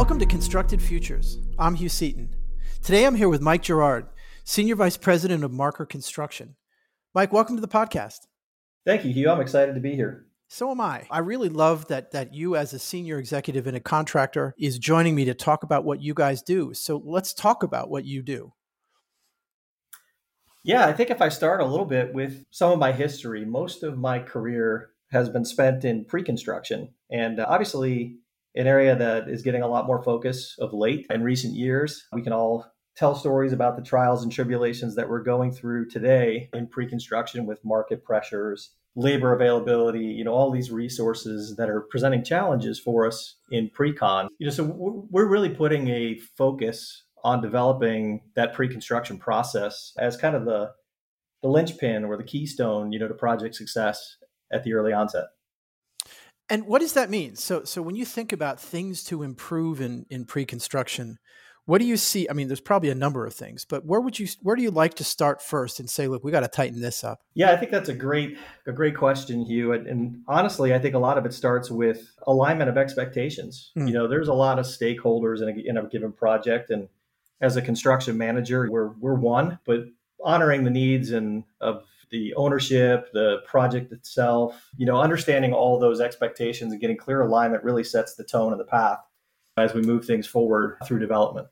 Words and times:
Welcome 0.00 0.18
to 0.20 0.24
Constructed 0.24 0.80
Futures. 0.80 1.36
I'm 1.58 1.74
Hugh 1.74 1.90
Seaton. 1.90 2.34
Today 2.82 3.04
I'm 3.04 3.16
here 3.16 3.28
with 3.28 3.42
Mike 3.42 3.60
Gerard, 3.60 4.06
Senior 4.44 4.76
Vice 4.76 4.96
President 4.96 5.44
of 5.44 5.52
Marker 5.52 5.84
Construction. 5.84 6.56
Mike, 7.14 7.34
welcome 7.34 7.54
to 7.56 7.60
the 7.60 7.68
podcast. 7.68 8.20
Thank 8.86 9.04
you, 9.04 9.12
Hugh. 9.12 9.28
I'm 9.28 9.42
excited 9.42 9.74
to 9.74 9.80
be 9.80 9.94
here. 9.94 10.24
So 10.48 10.70
am 10.70 10.80
I. 10.80 11.06
I 11.10 11.18
really 11.18 11.50
love 11.50 11.86
that 11.88 12.12
that 12.12 12.32
you 12.32 12.56
as 12.56 12.72
a 12.72 12.78
senior 12.78 13.18
executive 13.18 13.66
in 13.66 13.74
a 13.74 13.80
contractor 13.80 14.54
is 14.58 14.78
joining 14.78 15.14
me 15.14 15.26
to 15.26 15.34
talk 15.34 15.64
about 15.64 15.84
what 15.84 16.00
you 16.00 16.14
guys 16.14 16.42
do. 16.42 16.72
So 16.72 17.02
let's 17.04 17.34
talk 17.34 17.62
about 17.62 17.90
what 17.90 18.06
you 18.06 18.22
do. 18.22 18.54
Yeah, 20.64 20.86
I 20.86 20.94
think 20.94 21.10
if 21.10 21.20
I 21.20 21.28
start 21.28 21.60
a 21.60 21.66
little 21.66 21.84
bit 21.84 22.14
with 22.14 22.46
some 22.50 22.72
of 22.72 22.78
my 22.78 22.92
history, 22.92 23.44
most 23.44 23.82
of 23.82 23.98
my 23.98 24.18
career 24.18 24.92
has 25.12 25.28
been 25.28 25.44
spent 25.44 25.84
in 25.84 26.06
pre-construction 26.06 26.94
and 27.10 27.38
uh, 27.38 27.44
obviously 27.46 28.19
an 28.54 28.66
area 28.66 28.96
that 28.96 29.28
is 29.28 29.42
getting 29.42 29.62
a 29.62 29.68
lot 29.68 29.86
more 29.86 30.02
focus 30.02 30.56
of 30.58 30.72
late 30.72 31.06
in 31.10 31.22
recent 31.22 31.54
years. 31.54 32.06
We 32.12 32.22
can 32.22 32.32
all 32.32 32.66
tell 32.96 33.14
stories 33.14 33.52
about 33.52 33.76
the 33.76 33.82
trials 33.82 34.22
and 34.22 34.32
tribulations 34.32 34.96
that 34.96 35.08
we're 35.08 35.22
going 35.22 35.52
through 35.52 35.88
today 35.88 36.50
in 36.52 36.66
pre-construction 36.66 37.46
with 37.46 37.64
market 37.64 38.04
pressures 38.04 38.74
labor 38.96 39.32
availability 39.32 40.04
you 40.04 40.24
know 40.24 40.32
all 40.32 40.50
these 40.50 40.70
resources 40.70 41.54
that 41.56 41.70
are 41.70 41.82
presenting 41.82 42.24
challenges 42.24 42.80
for 42.80 43.06
us 43.06 43.36
in 43.50 43.70
pre-con 43.70 44.28
you 44.38 44.46
know 44.46 44.52
so 44.52 44.64
we're 45.10 45.28
really 45.28 45.48
putting 45.48 45.88
a 45.88 46.18
focus 46.36 47.04
on 47.22 47.40
developing 47.40 48.20
that 48.34 48.52
pre-construction 48.52 49.16
process 49.16 49.92
as 49.96 50.16
kind 50.16 50.34
of 50.34 50.44
the 50.44 50.72
the 51.42 51.48
linchpin 51.48 52.04
or 52.04 52.16
the 52.16 52.24
keystone 52.24 52.92
you 52.92 52.98
know 52.98 53.06
to 53.06 53.14
project 53.14 53.54
success 53.54 54.16
at 54.52 54.64
the 54.64 54.72
early 54.72 54.92
onset 54.92 55.26
and 56.50 56.66
what 56.66 56.80
does 56.80 56.92
that 56.92 57.08
mean 57.08 57.36
so 57.36 57.64
so 57.64 57.80
when 57.80 57.94
you 57.94 58.04
think 58.04 58.32
about 58.32 58.60
things 58.60 59.04
to 59.04 59.22
improve 59.22 59.80
in 59.80 60.04
in 60.10 60.24
pre-construction 60.24 61.18
what 61.70 61.80
do 61.80 61.86
you 61.86 61.96
see? 61.96 62.28
I 62.28 62.32
mean, 62.32 62.48
there's 62.48 62.60
probably 62.60 62.90
a 62.90 62.96
number 62.96 63.24
of 63.24 63.32
things, 63.32 63.64
but 63.64 63.84
where 63.84 64.00
would 64.00 64.18
you 64.18 64.26
where 64.42 64.56
do 64.56 64.62
you 64.62 64.72
like 64.72 64.94
to 64.94 65.04
start 65.04 65.40
first 65.40 65.78
and 65.78 65.88
say, 65.88 66.08
look, 66.08 66.24
we 66.24 66.32
got 66.32 66.40
to 66.40 66.48
tighten 66.48 66.80
this 66.80 67.04
up? 67.04 67.20
Yeah, 67.34 67.52
I 67.52 67.56
think 67.56 67.70
that's 67.70 67.88
a 67.88 67.94
great 67.94 68.38
a 68.66 68.72
great 68.72 68.96
question, 68.96 69.44
Hugh. 69.44 69.72
And, 69.72 69.86
and 69.86 70.22
honestly, 70.26 70.74
I 70.74 70.80
think 70.80 70.96
a 70.96 70.98
lot 70.98 71.16
of 71.16 71.26
it 71.26 71.32
starts 71.32 71.70
with 71.70 72.10
alignment 72.26 72.70
of 72.70 72.76
expectations. 72.76 73.70
Mm. 73.78 73.86
You 73.86 73.94
know, 73.94 74.08
there's 74.08 74.26
a 74.26 74.34
lot 74.34 74.58
of 74.58 74.66
stakeholders 74.66 75.42
in 75.42 75.48
a, 75.48 75.68
in 75.68 75.76
a 75.76 75.86
given 75.86 76.10
project, 76.10 76.70
and 76.70 76.88
as 77.40 77.56
a 77.56 77.62
construction 77.62 78.18
manager, 78.18 78.68
we're 78.68 78.88
we're 78.88 79.14
one, 79.14 79.60
but 79.64 79.84
honoring 80.24 80.64
the 80.64 80.70
needs 80.70 81.12
and 81.12 81.44
of 81.60 81.84
the 82.10 82.34
ownership, 82.34 83.12
the 83.12 83.38
project 83.46 83.92
itself, 83.92 84.70
you 84.76 84.86
know, 84.86 85.00
understanding 85.00 85.52
all 85.52 85.78
those 85.78 86.00
expectations 86.00 86.72
and 86.72 86.80
getting 86.80 86.96
clear 86.96 87.22
alignment 87.22 87.64
really 87.64 87.84
sets 87.84 88.14
the 88.14 88.24
tone 88.24 88.52
and 88.52 88.60
the 88.60 88.64
path 88.64 88.98
as 89.56 89.74
we 89.74 89.82
move 89.82 90.04
things 90.04 90.26
forward 90.26 90.76
through 90.86 90.98
development. 90.98 91.46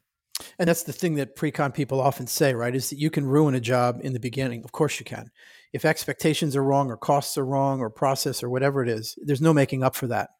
And 0.58 0.68
that's 0.68 0.84
the 0.84 0.92
thing 0.92 1.14
that 1.14 1.36
pre-con 1.36 1.72
people 1.72 2.00
often 2.00 2.26
say, 2.26 2.54
right? 2.54 2.74
Is 2.74 2.90
that 2.90 2.98
you 2.98 3.10
can 3.10 3.26
ruin 3.26 3.54
a 3.54 3.60
job 3.60 4.00
in 4.02 4.12
the 4.12 4.20
beginning. 4.20 4.62
Of 4.64 4.72
course 4.72 4.98
you 4.98 5.04
can. 5.04 5.30
If 5.72 5.84
expectations 5.84 6.56
are 6.56 6.62
wrong 6.62 6.90
or 6.90 6.96
costs 6.96 7.36
are 7.36 7.44
wrong 7.44 7.80
or 7.80 7.90
process 7.90 8.42
or 8.42 8.48
whatever 8.48 8.82
it 8.82 8.88
is, 8.88 9.18
there's 9.22 9.40
no 9.40 9.52
making 9.52 9.82
up 9.82 9.96
for 9.96 10.06
that. 10.08 10.30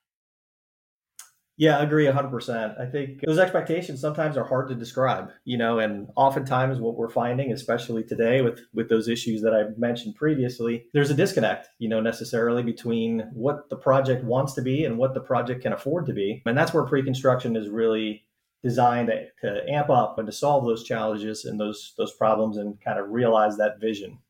Yeah, 1.59 1.79
I 1.79 1.83
agree 1.83 2.07
100%. 2.07 2.81
I 2.81 2.87
think 2.87 3.21
those 3.27 3.41
expectations 3.41 4.01
sometimes 4.01 4.37
are 4.37 4.45
hard 4.45 4.69
to 4.69 4.77
describe, 4.77 5.33
you 5.45 5.59
know, 5.59 5.81
and 5.81 6.07
oftentimes 6.15 6.79
what 6.79 6.97
we're 6.97 7.09
finding, 7.09 7.51
especially 7.51 8.05
today 8.05 8.43
with 8.43 8.61
with 8.73 8.89
those 8.89 9.09
issues 9.09 9.43
that 9.43 9.53
I 9.53 9.77
mentioned 9.77 10.15
previously, 10.15 10.87
there's 10.95 11.11
a 11.11 11.15
disconnect, 11.15 11.69
you 11.81 11.89
know, 11.89 12.01
necessarily 12.01 12.63
between 12.63 13.29
what 13.33 13.69
the 13.71 13.77
project 13.77 14.23
wants 14.23 14.53
to 14.53 14.63
be 14.63 14.85
and 14.85 14.99
what 14.99 15.15
the 15.15 15.21
project 15.21 15.63
can 15.63 15.73
afford 15.73 16.07
to 16.07 16.13
be. 16.13 16.43
And 16.47 16.57
that's 16.57 16.73
where 16.73 16.85
pre-construction 16.85 17.57
is 17.57 17.69
really 17.69 18.25
designed 18.63 19.09
to, 19.09 19.27
to 19.41 19.69
amp 19.69 19.91
up 19.91 20.17
and 20.19 20.27
to 20.27 20.33
solve 20.33 20.65
those 20.65 20.85
challenges 20.85 21.45
and 21.45 21.59
those 21.59 21.93
those 21.99 22.13
problems 22.13 22.57
and 22.57 22.81
kind 22.81 23.01
of 23.01 23.11
realize 23.11 23.57
that 23.57 23.81
vision. 23.81 24.21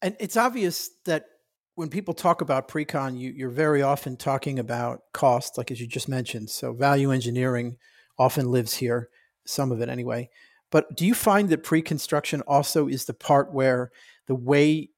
And 0.00 0.16
it's 0.18 0.38
obvious 0.38 0.92
that 1.04 1.26
when 1.74 1.88
people 1.88 2.14
talk 2.14 2.40
about 2.40 2.68
pre-con, 2.68 3.16
you, 3.16 3.30
you're 3.30 3.48
very 3.48 3.82
often 3.82 4.16
talking 4.16 4.58
about 4.58 5.00
cost, 5.12 5.56
like 5.56 5.70
as 5.70 5.80
you 5.80 5.86
just 5.86 6.08
mentioned. 6.08 6.50
So 6.50 6.72
value 6.72 7.10
engineering 7.10 7.76
often 8.18 8.50
lives 8.50 8.74
here, 8.74 9.08
some 9.46 9.72
of 9.72 9.80
it 9.80 9.88
anyway. 9.88 10.28
But 10.70 10.96
do 10.96 11.06
you 11.06 11.14
find 11.14 11.48
that 11.48 11.62
pre-construction 11.62 12.42
also 12.42 12.88
is 12.88 13.04
the 13.04 13.14
part 13.14 13.52
where 13.52 13.90
the 14.26 14.34
way 14.34 14.90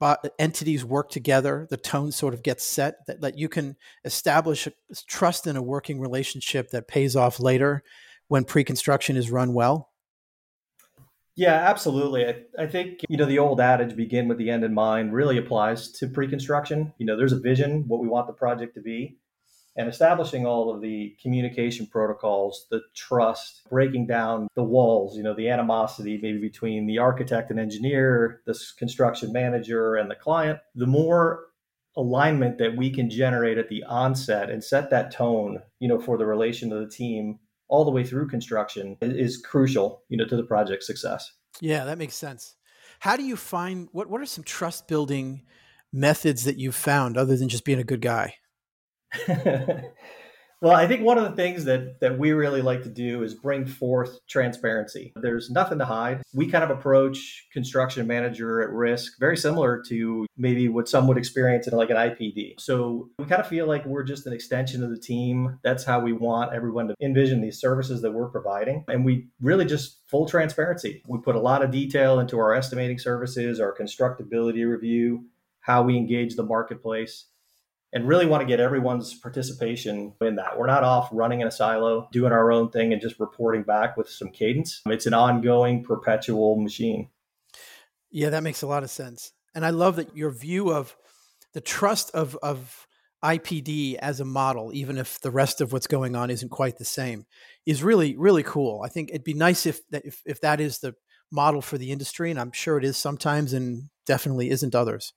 uh, 0.00 0.16
entities 0.38 0.84
work 0.84 1.10
together, 1.10 1.66
the 1.70 1.76
tone 1.76 2.12
sort 2.12 2.34
of 2.34 2.42
gets 2.42 2.64
set, 2.64 3.06
that, 3.06 3.20
that 3.20 3.38
you 3.38 3.48
can 3.48 3.76
establish 4.04 4.68
trust 5.06 5.46
in 5.46 5.56
a 5.56 5.62
working 5.62 6.00
relationship 6.00 6.70
that 6.70 6.88
pays 6.88 7.16
off 7.16 7.40
later 7.40 7.82
when 8.28 8.44
pre-construction 8.44 9.16
is 9.16 9.30
run 9.30 9.52
well? 9.54 9.90
Yeah, 11.38 11.54
absolutely. 11.54 12.26
I, 12.26 12.34
I, 12.58 12.66
think, 12.66 13.02
you 13.08 13.16
know, 13.16 13.24
the 13.24 13.38
old 13.38 13.60
adage 13.60 13.94
begin 13.94 14.26
with 14.26 14.38
the 14.38 14.50
end 14.50 14.64
in 14.64 14.74
mind 14.74 15.12
really 15.12 15.38
applies 15.38 15.88
to 15.92 16.08
pre-construction. 16.08 16.92
You 16.98 17.06
know, 17.06 17.16
there's 17.16 17.32
a 17.32 17.38
vision, 17.38 17.84
what 17.86 18.00
we 18.00 18.08
want 18.08 18.26
the 18.26 18.32
project 18.32 18.74
to 18.74 18.80
be 18.80 19.18
and 19.76 19.88
establishing 19.88 20.44
all 20.44 20.74
of 20.74 20.82
the 20.82 21.14
communication 21.22 21.86
protocols, 21.86 22.66
the 22.72 22.80
trust, 22.96 23.62
breaking 23.70 24.08
down 24.08 24.48
the 24.56 24.64
walls, 24.64 25.16
you 25.16 25.22
know, 25.22 25.32
the 25.32 25.48
animosity 25.48 26.18
maybe 26.20 26.40
between 26.40 26.88
the 26.88 26.98
architect 26.98 27.52
and 27.52 27.60
engineer, 27.60 28.42
the 28.44 28.60
construction 28.76 29.32
manager 29.32 29.94
and 29.94 30.10
the 30.10 30.16
client, 30.16 30.58
the 30.74 30.88
more 30.88 31.44
alignment 31.96 32.58
that 32.58 32.76
we 32.76 32.90
can 32.90 33.08
generate 33.08 33.58
at 33.58 33.68
the 33.68 33.84
onset 33.84 34.50
and 34.50 34.64
set 34.64 34.90
that 34.90 35.12
tone, 35.12 35.62
you 35.78 35.86
know, 35.86 36.00
for 36.00 36.18
the 36.18 36.26
relation 36.26 36.68
to 36.70 36.80
the 36.80 36.90
team 36.90 37.38
all 37.68 37.84
the 37.84 37.90
way 37.90 38.04
through 38.04 38.28
construction 38.28 38.96
is 39.00 39.38
crucial, 39.38 40.02
you 40.08 40.16
know, 40.16 40.26
to 40.26 40.36
the 40.36 40.42
project 40.42 40.82
success. 40.82 41.32
Yeah, 41.60 41.84
that 41.84 41.98
makes 41.98 42.14
sense. 42.14 42.56
How 43.00 43.16
do 43.16 43.22
you 43.22 43.36
find 43.36 43.88
what 43.92 44.08
what 44.08 44.20
are 44.20 44.26
some 44.26 44.44
trust 44.44 44.88
building 44.88 45.42
methods 45.92 46.44
that 46.44 46.58
you've 46.58 46.74
found 46.74 47.16
other 47.16 47.36
than 47.36 47.48
just 47.48 47.64
being 47.64 47.78
a 47.78 47.84
good 47.84 48.00
guy? 48.00 48.34
well, 50.60 50.74
I 50.74 50.88
think 50.88 51.02
one 51.02 51.18
of 51.18 51.24
the 51.24 51.36
things 51.36 51.64
that 51.66 52.00
that 52.00 52.18
we 52.18 52.32
really 52.32 52.62
like 52.62 52.82
to 52.82 52.88
do 52.88 53.22
is 53.22 53.34
bring 53.34 53.64
forth 53.64 54.18
transparency. 54.26 55.12
There's 55.16 55.50
nothing 55.50 55.78
to 55.78 55.84
hide. 55.84 56.22
We 56.34 56.48
kind 56.48 56.64
of 56.64 56.70
approach 56.70 57.46
construction 57.52 58.06
manager 58.06 58.60
at 58.60 58.70
risk 58.70 59.18
very 59.20 59.36
similar 59.36 59.82
to 59.88 60.26
maybe 60.36 60.68
what 60.68 60.88
some 60.88 61.06
would 61.06 61.18
experience 61.18 61.68
in 61.68 61.76
like 61.76 61.90
an 61.90 61.96
IPD. 61.96 62.60
So 62.60 63.08
we 63.18 63.26
kind 63.26 63.40
of 63.40 63.46
feel 63.46 63.66
like 63.66 63.84
we're 63.86 64.02
just 64.02 64.26
an 64.26 64.32
extension 64.32 64.82
of 64.82 64.90
the 64.90 64.98
team. 64.98 65.58
That's 65.62 65.84
how 65.84 66.00
we 66.00 66.12
want 66.12 66.52
everyone 66.52 66.88
to 66.88 66.94
envision 67.00 67.40
these 67.40 67.60
services 67.60 68.02
that 68.02 68.12
we're 68.12 68.28
providing. 68.28 68.84
And 68.88 69.04
we 69.04 69.28
really 69.40 69.64
just 69.64 70.08
full 70.08 70.26
transparency. 70.26 71.02
We 71.06 71.18
put 71.18 71.36
a 71.36 71.40
lot 71.40 71.62
of 71.62 71.70
detail 71.70 72.18
into 72.18 72.38
our 72.38 72.54
estimating 72.54 72.98
services, 72.98 73.60
our 73.60 73.76
constructability 73.76 74.68
review, 74.68 75.24
how 75.60 75.82
we 75.82 75.96
engage 75.96 76.34
the 76.34 76.42
marketplace 76.42 77.26
and 77.92 78.06
really 78.06 78.26
want 78.26 78.42
to 78.42 78.46
get 78.46 78.60
everyone's 78.60 79.14
participation 79.14 80.12
in 80.20 80.36
that. 80.36 80.58
We're 80.58 80.66
not 80.66 80.84
off 80.84 81.08
running 81.12 81.40
in 81.40 81.46
a 81.46 81.50
silo, 81.50 82.08
doing 82.12 82.32
our 82.32 82.52
own 82.52 82.70
thing 82.70 82.92
and 82.92 83.00
just 83.00 83.18
reporting 83.18 83.62
back 83.62 83.96
with 83.96 84.08
some 84.08 84.28
cadence. 84.28 84.82
It's 84.86 85.06
an 85.06 85.14
ongoing, 85.14 85.82
perpetual 85.82 86.56
machine. 86.56 87.08
Yeah, 88.10 88.30
that 88.30 88.42
makes 88.42 88.62
a 88.62 88.66
lot 88.66 88.82
of 88.82 88.90
sense. 88.90 89.32
And 89.54 89.64
I 89.64 89.70
love 89.70 89.96
that 89.96 90.16
your 90.16 90.30
view 90.30 90.70
of 90.70 90.96
the 91.54 91.60
trust 91.60 92.10
of, 92.14 92.36
of 92.42 92.86
IPD 93.24 93.96
as 93.96 94.20
a 94.20 94.24
model, 94.24 94.70
even 94.72 94.98
if 94.98 95.20
the 95.20 95.30
rest 95.30 95.60
of 95.60 95.72
what's 95.72 95.86
going 95.86 96.14
on 96.14 96.30
isn't 96.30 96.50
quite 96.50 96.76
the 96.76 96.84
same, 96.84 97.26
is 97.66 97.82
really, 97.82 98.16
really 98.16 98.42
cool. 98.42 98.82
I 98.84 98.88
think 98.88 99.10
it'd 99.10 99.24
be 99.24 99.34
nice 99.34 99.66
if 99.66 99.80
that, 99.90 100.04
if, 100.04 100.22
if 100.26 100.40
that 100.42 100.60
is 100.60 100.78
the 100.78 100.94
model 101.30 101.60
for 101.60 101.78
the 101.78 101.90
industry, 101.90 102.30
and 102.30 102.38
I'm 102.38 102.52
sure 102.52 102.78
it 102.78 102.84
is 102.84 102.96
sometimes 102.96 103.52
and 103.52 103.90
definitely 104.06 104.50
isn't 104.50 104.74
others. 104.74 105.12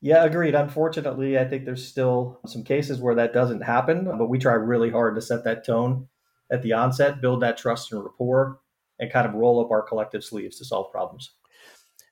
Yeah, 0.00 0.24
agreed. 0.24 0.54
Unfortunately, 0.54 1.38
I 1.38 1.44
think 1.44 1.64
there's 1.64 1.86
still 1.86 2.40
some 2.46 2.64
cases 2.64 3.00
where 3.00 3.14
that 3.14 3.32
doesn't 3.32 3.62
happen, 3.62 4.04
but 4.04 4.28
we 4.28 4.38
try 4.38 4.52
really 4.52 4.90
hard 4.90 5.14
to 5.14 5.22
set 5.22 5.44
that 5.44 5.64
tone 5.64 6.08
at 6.50 6.62
the 6.62 6.74
onset, 6.74 7.20
build 7.20 7.42
that 7.42 7.56
trust 7.56 7.92
and 7.92 8.02
rapport, 8.02 8.60
and 8.98 9.12
kind 9.12 9.26
of 9.26 9.34
roll 9.34 9.64
up 9.64 9.70
our 9.70 9.82
collective 9.82 10.22
sleeves 10.22 10.58
to 10.58 10.64
solve 10.64 10.92
problems. 10.92 11.32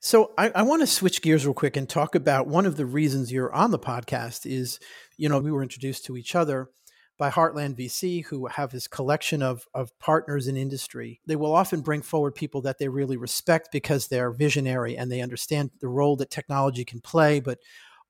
So 0.00 0.32
I, 0.36 0.50
I 0.54 0.62
want 0.62 0.82
to 0.82 0.86
switch 0.86 1.22
gears 1.22 1.46
real 1.46 1.54
quick 1.54 1.76
and 1.76 1.88
talk 1.88 2.14
about 2.14 2.46
one 2.46 2.66
of 2.66 2.76
the 2.76 2.84
reasons 2.84 3.32
you're 3.32 3.52
on 3.54 3.70
the 3.70 3.78
podcast 3.78 4.44
is, 4.44 4.78
you 5.16 5.28
know, 5.28 5.38
we 5.38 5.50
were 5.50 5.62
introduced 5.62 6.04
to 6.06 6.16
each 6.16 6.34
other 6.34 6.68
by 7.16 7.30
Heartland 7.30 7.76
VC, 7.76 8.24
who 8.24 8.46
have 8.46 8.70
this 8.70 8.88
collection 8.88 9.42
of, 9.42 9.66
of 9.72 9.96
partners 9.98 10.48
in 10.48 10.56
industry. 10.56 11.20
They 11.26 11.36
will 11.36 11.54
often 11.54 11.80
bring 11.80 12.02
forward 12.02 12.34
people 12.34 12.62
that 12.62 12.78
they 12.78 12.88
really 12.88 13.16
respect 13.16 13.68
because 13.70 14.08
they're 14.08 14.32
visionary 14.32 14.96
and 14.96 15.10
they 15.10 15.20
understand 15.20 15.70
the 15.80 15.88
role 15.88 16.16
that 16.16 16.30
technology 16.30 16.84
can 16.84 17.00
play, 17.00 17.40
but 17.40 17.58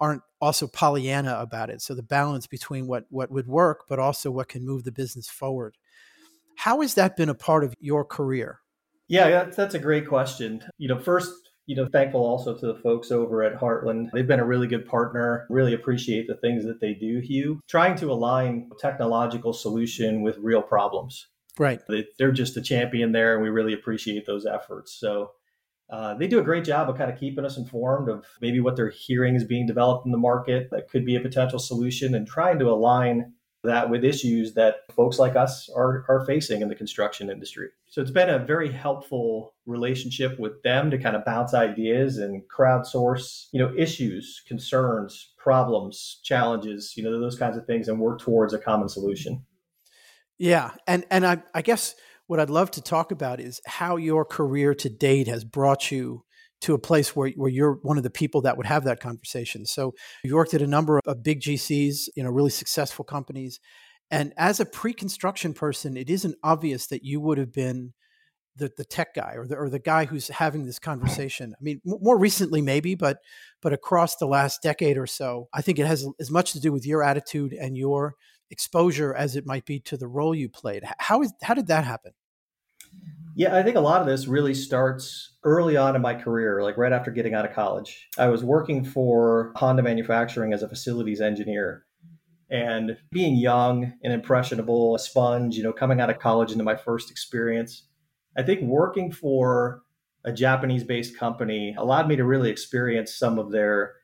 aren't 0.01 0.23
also 0.41 0.67
Pollyanna 0.67 1.39
about 1.39 1.71
it. 1.71 1.83
So 1.83 1.95
the 1.95 2.03
balance 2.03 2.47
between 2.47 2.87
what, 2.87 3.05
what 3.11 3.31
would 3.31 3.47
work, 3.47 3.85
but 3.89 3.99
also 3.99 4.31
what 4.31 4.49
can 4.49 4.65
move 4.65 4.85
the 4.85 4.93
business 4.93 5.29
forward. 5.29 5.77
How 6.57 6.81
has 6.81 6.95
that 6.95 7.17
been 7.17 7.29
a 7.29 7.35
part 7.35 7.65
of 7.65 7.75
your 7.81 8.05
career? 8.05 8.61
Yeah, 9.09 9.29
that's, 9.29 9.57
that's 9.57 9.75
a 9.75 9.79
great 9.79 10.09
question. 10.09 10.65
You 10.79 10.89
know, 10.89 10.99
first, 10.99 11.33
you 11.67 11.77
know, 11.77 11.87
thankful 11.87 12.23
also 12.23 12.57
to 12.57 12.67
the 12.67 12.75
folks 12.75 13.11
over 13.11 13.43
at 13.43 13.59
Heartland. 13.59 14.11
They've 14.13 14.27
been 14.27 14.41
a 14.41 14.45
really 14.45 14.67
good 14.67 14.87
partner. 14.87 15.47
Really 15.49 15.75
appreciate 15.75 16.27
the 16.27 16.37
things 16.37 16.65
that 16.65 16.81
they 16.81 16.95
do, 16.95 17.21
Hugh. 17.21 17.61
Trying 17.69 17.97
to 17.97 18.13
align 18.13 18.71
technological 18.79 19.53
solution 19.53 20.23
with 20.23 20.37
real 20.39 20.63
problems. 20.63 21.27
Right. 21.59 21.81
They're 22.19 22.33
just 22.33 22.57
a 22.57 22.63
champion 22.63 23.13
there, 23.13 23.35
and 23.35 23.43
we 23.43 23.49
really 23.49 23.73
appreciate 23.73 24.27
those 24.27 24.45
efforts. 24.45 24.99
So 24.99 25.31
uh, 25.91 26.15
they 26.15 26.27
do 26.27 26.39
a 26.39 26.45
great 26.45 26.65
job 26.65 26.91
of 26.91 26.97
kind 26.99 27.11
of 27.11 27.19
keeping 27.19 27.45
us 27.45 27.57
informed 27.57 28.09
of 28.09 28.25
maybe 28.41 28.61
what 28.61 28.77
they're 28.77 28.91
hearing 28.91 29.35
is 29.35 29.45
being 29.45 29.67
developed 29.67 30.07
in 30.07 30.13
the 30.13 30.19
market 30.19 30.69
that 30.71 30.89
could 30.89 31.05
be 31.05 31.17
a 31.17 31.21
potential 31.21 31.59
solution 31.59 32.15
and 32.15 32.27
trying 32.27 32.59
to 32.59 32.71
align 32.71 33.33
that 33.65 33.91
with 33.91 34.05
issues 34.05 34.55
that 34.55 34.77
folks 34.95 35.19
like 35.19 35.37
us 35.37 35.69
are, 35.75 36.05
are 36.09 36.25
facing 36.27 36.63
in 36.63 36.69
the 36.69 36.75
construction 36.75 37.31
industry. 37.31 37.69
So 37.87 38.01
it's 38.01 38.11
been 38.11 38.31
a 38.31 38.39
very 38.39 38.71
helpful 38.71 39.55
relationship 39.67 40.39
with 40.39 40.63
them 40.63 40.91
to 40.91 40.99
kind 40.99 41.17
of 41.17 41.25
bounce 41.25 41.55
ideas 41.55 42.19
and 42.19 42.43
crowdsource, 42.49 43.47
you 43.53 43.59
know, 43.59 43.73
issues, 43.77 44.43
concerns, 44.47 45.33
problems, 45.39 46.21
challenges, 46.23 46.97
you 46.97 47.03
know, 47.03 47.19
those 47.19 47.39
kinds 47.39 47.57
of 47.57 47.67
things 47.67 47.89
and 47.89 47.99
work 47.99 48.21
towards 48.21 48.53
a 48.53 48.59
common 48.59 48.89
solution. 48.89 49.45
Yeah. 50.39 50.73
And 50.87 51.05
and 51.11 51.27
I, 51.27 51.43
I 51.55 51.63
guess 51.63 51.95
what 52.27 52.41
I'd 52.41 52.51
love 52.51 52.71
to 52.73 52.83
talk 52.83 53.13
about 53.13 53.41
is 53.41 53.61
how 53.67 53.97
your 53.97 54.25
career 54.25 54.75
to 54.75 54.89
date 54.89 55.29
has 55.29 55.45
brought 55.45 55.91
you 55.91 56.25
to 56.65 56.75
a 56.75 56.79
place 56.79 57.15
where, 57.15 57.31
where 57.37 57.51
you're 57.51 57.79
one 57.83 57.99
of 57.99 58.03
the 58.03 58.11
people 58.11 58.41
that 58.43 58.57
would 58.57 58.67
have 58.67 58.85
that 58.85 58.99
conversation. 58.99 59.67
So 59.67 59.95
you 60.23 60.35
worked 60.35 60.55
at 60.55 60.63
a 60.63 60.67
number 60.67 60.99
of 61.07 61.23
big 61.23 61.41
GCs, 61.41 62.09
you 62.17 62.25
know, 62.25 62.31
really 62.31 62.51
successful 62.51 63.05
companies. 63.05 63.61
And 64.11 64.33
as 64.39 64.61
a 64.61 64.67
pre-construction 64.67 65.53
person, 65.53 65.97
it 65.97 66.09
isn't 66.09 66.37
obvious 66.43 66.87
that 66.87 67.05
you 67.05 67.21
would 67.21 67.37
have 67.37 67.53
been 67.53 67.93
the, 68.57 68.71
the 68.77 68.85
tech 68.85 69.15
guy 69.15 69.35
or 69.37 69.47
the, 69.47 69.57
or 69.57 69.69
the 69.69 69.79
guy 69.79 70.07
who's 70.07 70.29
having 70.29 70.65
this 70.65 70.79
conversation. 70.79 71.55
I 71.59 71.63
mean, 71.63 71.81
m- 71.87 71.99
more 72.01 72.17
recently 72.17 72.63
maybe, 72.63 72.95
but 72.95 73.19
but 73.61 73.73
across 73.73 74.17
the 74.17 74.27
last 74.27 74.63
decade 74.63 74.97
or 74.97 75.07
so, 75.07 75.49
I 75.53 75.61
think 75.61 75.79
it 75.79 75.87
has 75.87 76.07
as 76.21 76.31
much 76.31 76.53
to 76.53 76.61
do 76.61 76.73
with 76.73 76.87
your 76.87 77.03
attitude 77.03 77.53
and 77.53 77.77
your 77.77 78.15
exposure 78.51 79.15
as 79.15 79.37
it 79.37 79.45
might 79.45 79.67
be 79.67 79.81
to 79.81 79.97
the 79.97 80.07
role 80.07 80.35
you 80.35 80.49
played. 80.49 80.85
How 80.99 81.23
is 81.23 81.33
how 81.43 81.55
did 81.55 81.67
that 81.67 81.85
happen? 81.85 82.13
Yeah, 83.37 83.57
I 83.57 83.63
think 83.63 83.77
a 83.77 83.81
lot 83.81 84.01
of 84.01 84.07
this 84.07 84.29
really 84.29 84.55
starts 84.55 85.37
early 85.43 85.77
on 85.77 85.97
in 85.97 86.03
my 86.03 86.15
career, 86.15 86.63
like 86.63 86.77
right 86.77 86.93
after 86.93 87.11
getting 87.11 87.35
out 87.35 87.45
of 87.45 87.53
college. 87.53 88.09
I 88.17 88.29
was 88.29 88.45
working 88.45 88.85
for 88.85 89.53
Honda 89.57 89.83
Manufacturing 89.83 90.53
as 90.53 90.63
a 90.63 90.69
facilities 90.69 91.21
engineer. 91.21 91.85
And 92.51 92.97
being 93.11 93.37
young 93.37 93.93
and 94.05 94.13
impressionable, 94.13 94.95
a 94.95 94.99
sponge, 94.99 95.57
you 95.57 95.65
know, 95.65 95.73
coming 95.73 96.01
out 96.01 96.11
of 96.11 96.21
college 96.21 96.53
into 96.53 96.63
my 96.63 96.77
first 96.77 97.11
experience, 97.11 97.89
I 98.37 98.43
think 98.43 98.63
working 98.63 99.11
for 99.11 99.83
a 100.25 100.33
Japanese 100.33 100.85
based 100.85 101.17
company 101.17 101.75
allowed 101.77 102.07
me 102.07 102.17
to 102.17 102.25
really 102.25 102.51
experience 102.51 103.15
some 103.15 103.39
of 103.39 103.51
their 103.51 103.95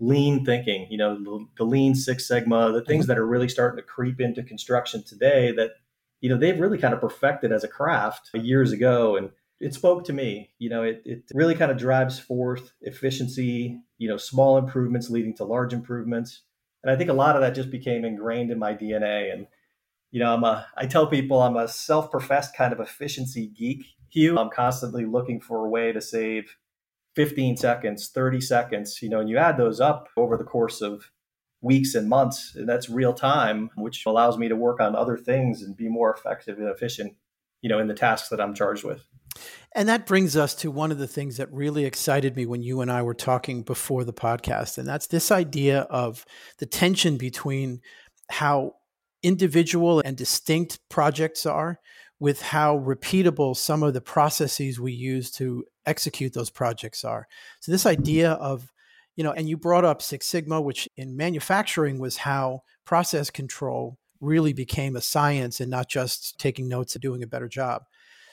lean 0.00 0.44
thinking, 0.44 0.86
you 0.90 0.96
know, 0.96 1.22
the, 1.22 1.46
the 1.58 1.64
lean 1.64 1.94
Six 1.94 2.26
Sigma, 2.26 2.72
the 2.72 2.82
things 2.82 3.04
mm-hmm. 3.04 3.08
that 3.08 3.18
are 3.18 3.26
really 3.26 3.48
starting 3.48 3.76
to 3.76 3.82
creep 3.82 4.20
into 4.20 4.42
construction 4.42 5.02
today 5.04 5.52
that 5.52 5.72
you 6.20 6.28
know, 6.28 6.36
they've 6.36 6.58
really 6.58 6.78
kind 6.78 6.94
of 6.94 7.00
perfected 7.00 7.52
as 7.52 7.64
a 7.64 7.68
craft 7.68 8.30
years 8.34 8.72
ago. 8.72 9.16
And 9.16 9.30
it 9.60 9.74
spoke 9.74 10.04
to 10.04 10.12
me. 10.12 10.50
You 10.58 10.70
know, 10.70 10.82
it, 10.82 11.02
it 11.04 11.22
really 11.34 11.54
kind 11.54 11.70
of 11.70 11.78
drives 11.78 12.18
forth 12.18 12.72
efficiency, 12.80 13.80
you 13.98 14.08
know, 14.08 14.16
small 14.16 14.58
improvements 14.58 15.10
leading 15.10 15.34
to 15.36 15.44
large 15.44 15.72
improvements. 15.72 16.42
And 16.82 16.92
I 16.92 16.96
think 16.96 17.10
a 17.10 17.14
lot 17.14 17.36
of 17.36 17.42
that 17.42 17.54
just 17.54 17.70
became 17.70 18.04
ingrained 18.04 18.50
in 18.50 18.58
my 18.58 18.74
DNA. 18.74 19.32
And, 19.32 19.46
you 20.10 20.20
know, 20.20 20.32
I'm 20.32 20.44
a, 20.44 20.66
I 20.76 20.86
tell 20.86 21.06
people 21.06 21.42
I'm 21.42 21.56
a 21.56 21.68
self 21.68 22.10
professed 22.10 22.56
kind 22.56 22.72
of 22.72 22.80
efficiency 22.80 23.48
geek, 23.48 23.84
Hugh. 24.10 24.38
I'm 24.38 24.50
constantly 24.50 25.04
looking 25.04 25.40
for 25.40 25.64
a 25.64 25.68
way 25.68 25.92
to 25.92 26.00
save 26.00 26.56
15 27.16 27.56
seconds, 27.56 28.08
30 28.08 28.40
seconds, 28.40 29.02
you 29.02 29.08
know, 29.08 29.20
and 29.20 29.28
you 29.28 29.38
add 29.38 29.56
those 29.56 29.80
up 29.80 30.08
over 30.16 30.36
the 30.36 30.44
course 30.44 30.80
of 30.80 31.10
weeks 31.60 31.94
and 31.94 32.08
months. 32.08 32.54
And 32.54 32.68
that's 32.68 32.88
real 32.88 33.12
time, 33.12 33.70
which 33.76 34.06
allows 34.06 34.38
me 34.38 34.48
to 34.48 34.56
work 34.56 34.80
on 34.80 34.94
other 34.94 35.16
things 35.16 35.62
and 35.62 35.76
be 35.76 35.88
more 35.88 36.12
effective 36.12 36.58
and 36.58 36.68
efficient, 36.68 37.14
you 37.62 37.68
know, 37.68 37.78
in 37.78 37.88
the 37.88 37.94
tasks 37.94 38.28
that 38.28 38.40
I'm 38.40 38.54
charged 38.54 38.84
with. 38.84 39.04
And 39.74 39.88
that 39.88 40.06
brings 40.06 40.36
us 40.36 40.54
to 40.56 40.70
one 40.70 40.90
of 40.90 40.98
the 40.98 41.06
things 41.06 41.36
that 41.36 41.52
really 41.52 41.84
excited 41.84 42.36
me 42.36 42.46
when 42.46 42.62
you 42.62 42.80
and 42.80 42.90
I 42.90 43.02
were 43.02 43.14
talking 43.14 43.62
before 43.62 44.04
the 44.04 44.12
podcast. 44.12 44.78
And 44.78 44.88
that's 44.88 45.06
this 45.06 45.30
idea 45.30 45.80
of 45.82 46.24
the 46.58 46.66
tension 46.66 47.16
between 47.16 47.80
how 48.30 48.74
individual 49.22 50.00
and 50.04 50.16
distinct 50.16 50.78
projects 50.88 51.44
are 51.44 51.80
with 52.20 52.42
how 52.42 52.78
repeatable 52.78 53.56
some 53.56 53.82
of 53.82 53.94
the 53.94 54.00
processes 54.00 54.80
we 54.80 54.92
use 54.92 55.30
to 55.32 55.64
execute 55.86 56.32
those 56.32 56.50
projects 56.50 57.04
are. 57.04 57.28
So, 57.60 57.70
this 57.70 57.86
idea 57.86 58.32
of 58.32 58.72
you 59.18 59.24
know, 59.24 59.32
and 59.32 59.48
you 59.48 59.56
brought 59.56 59.84
up 59.84 60.00
Six 60.00 60.26
Sigma, 60.26 60.60
which 60.60 60.88
in 60.96 61.16
manufacturing 61.16 61.98
was 61.98 62.18
how 62.18 62.62
process 62.84 63.30
control 63.30 63.98
really 64.20 64.52
became 64.52 64.94
a 64.94 65.00
science 65.00 65.60
and 65.60 65.68
not 65.68 65.88
just 65.88 66.38
taking 66.38 66.68
notes 66.68 66.94
and 66.94 67.02
doing 67.02 67.24
a 67.24 67.26
better 67.26 67.48
job. 67.48 67.82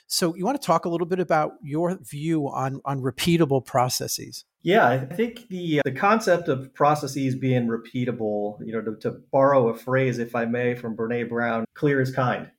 So, 0.05 0.35
you 0.35 0.45
want 0.45 0.61
to 0.61 0.65
talk 0.65 0.85
a 0.85 0.89
little 0.89 1.07
bit 1.07 1.19
about 1.19 1.53
your 1.63 1.97
view 2.03 2.47
on 2.47 2.81
on 2.85 3.01
repeatable 3.01 3.65
processes? 3.65 4.45
Yeah, 4.61 4.87
I 4.87 4.99
think 4.99 5.47
the 5.47 5.79
uh, 5.79 5.81
the 5.85 5.91
concept 5.91 6.49
of 6.49 6.71
processes 6.75 7.33
being 7.33 7.65
repeatable, 7.65 8.63
you 8.63 8.71
know, 8.71 8.83
to, 8.83 8.95
to 8.97 9.23
borrow 9.31 9.69
a 9.69 9.75
phrase, 9.75 10.19
if 10.19 10.35
I 10.35 10.45
may, 10.45 10.75
from 10.75 10.95
Brene 10.95 11.27
Brown, 11.27 11.65
clear 11.73 11.99
is 11.99 12.11
kind. 12.11 12.51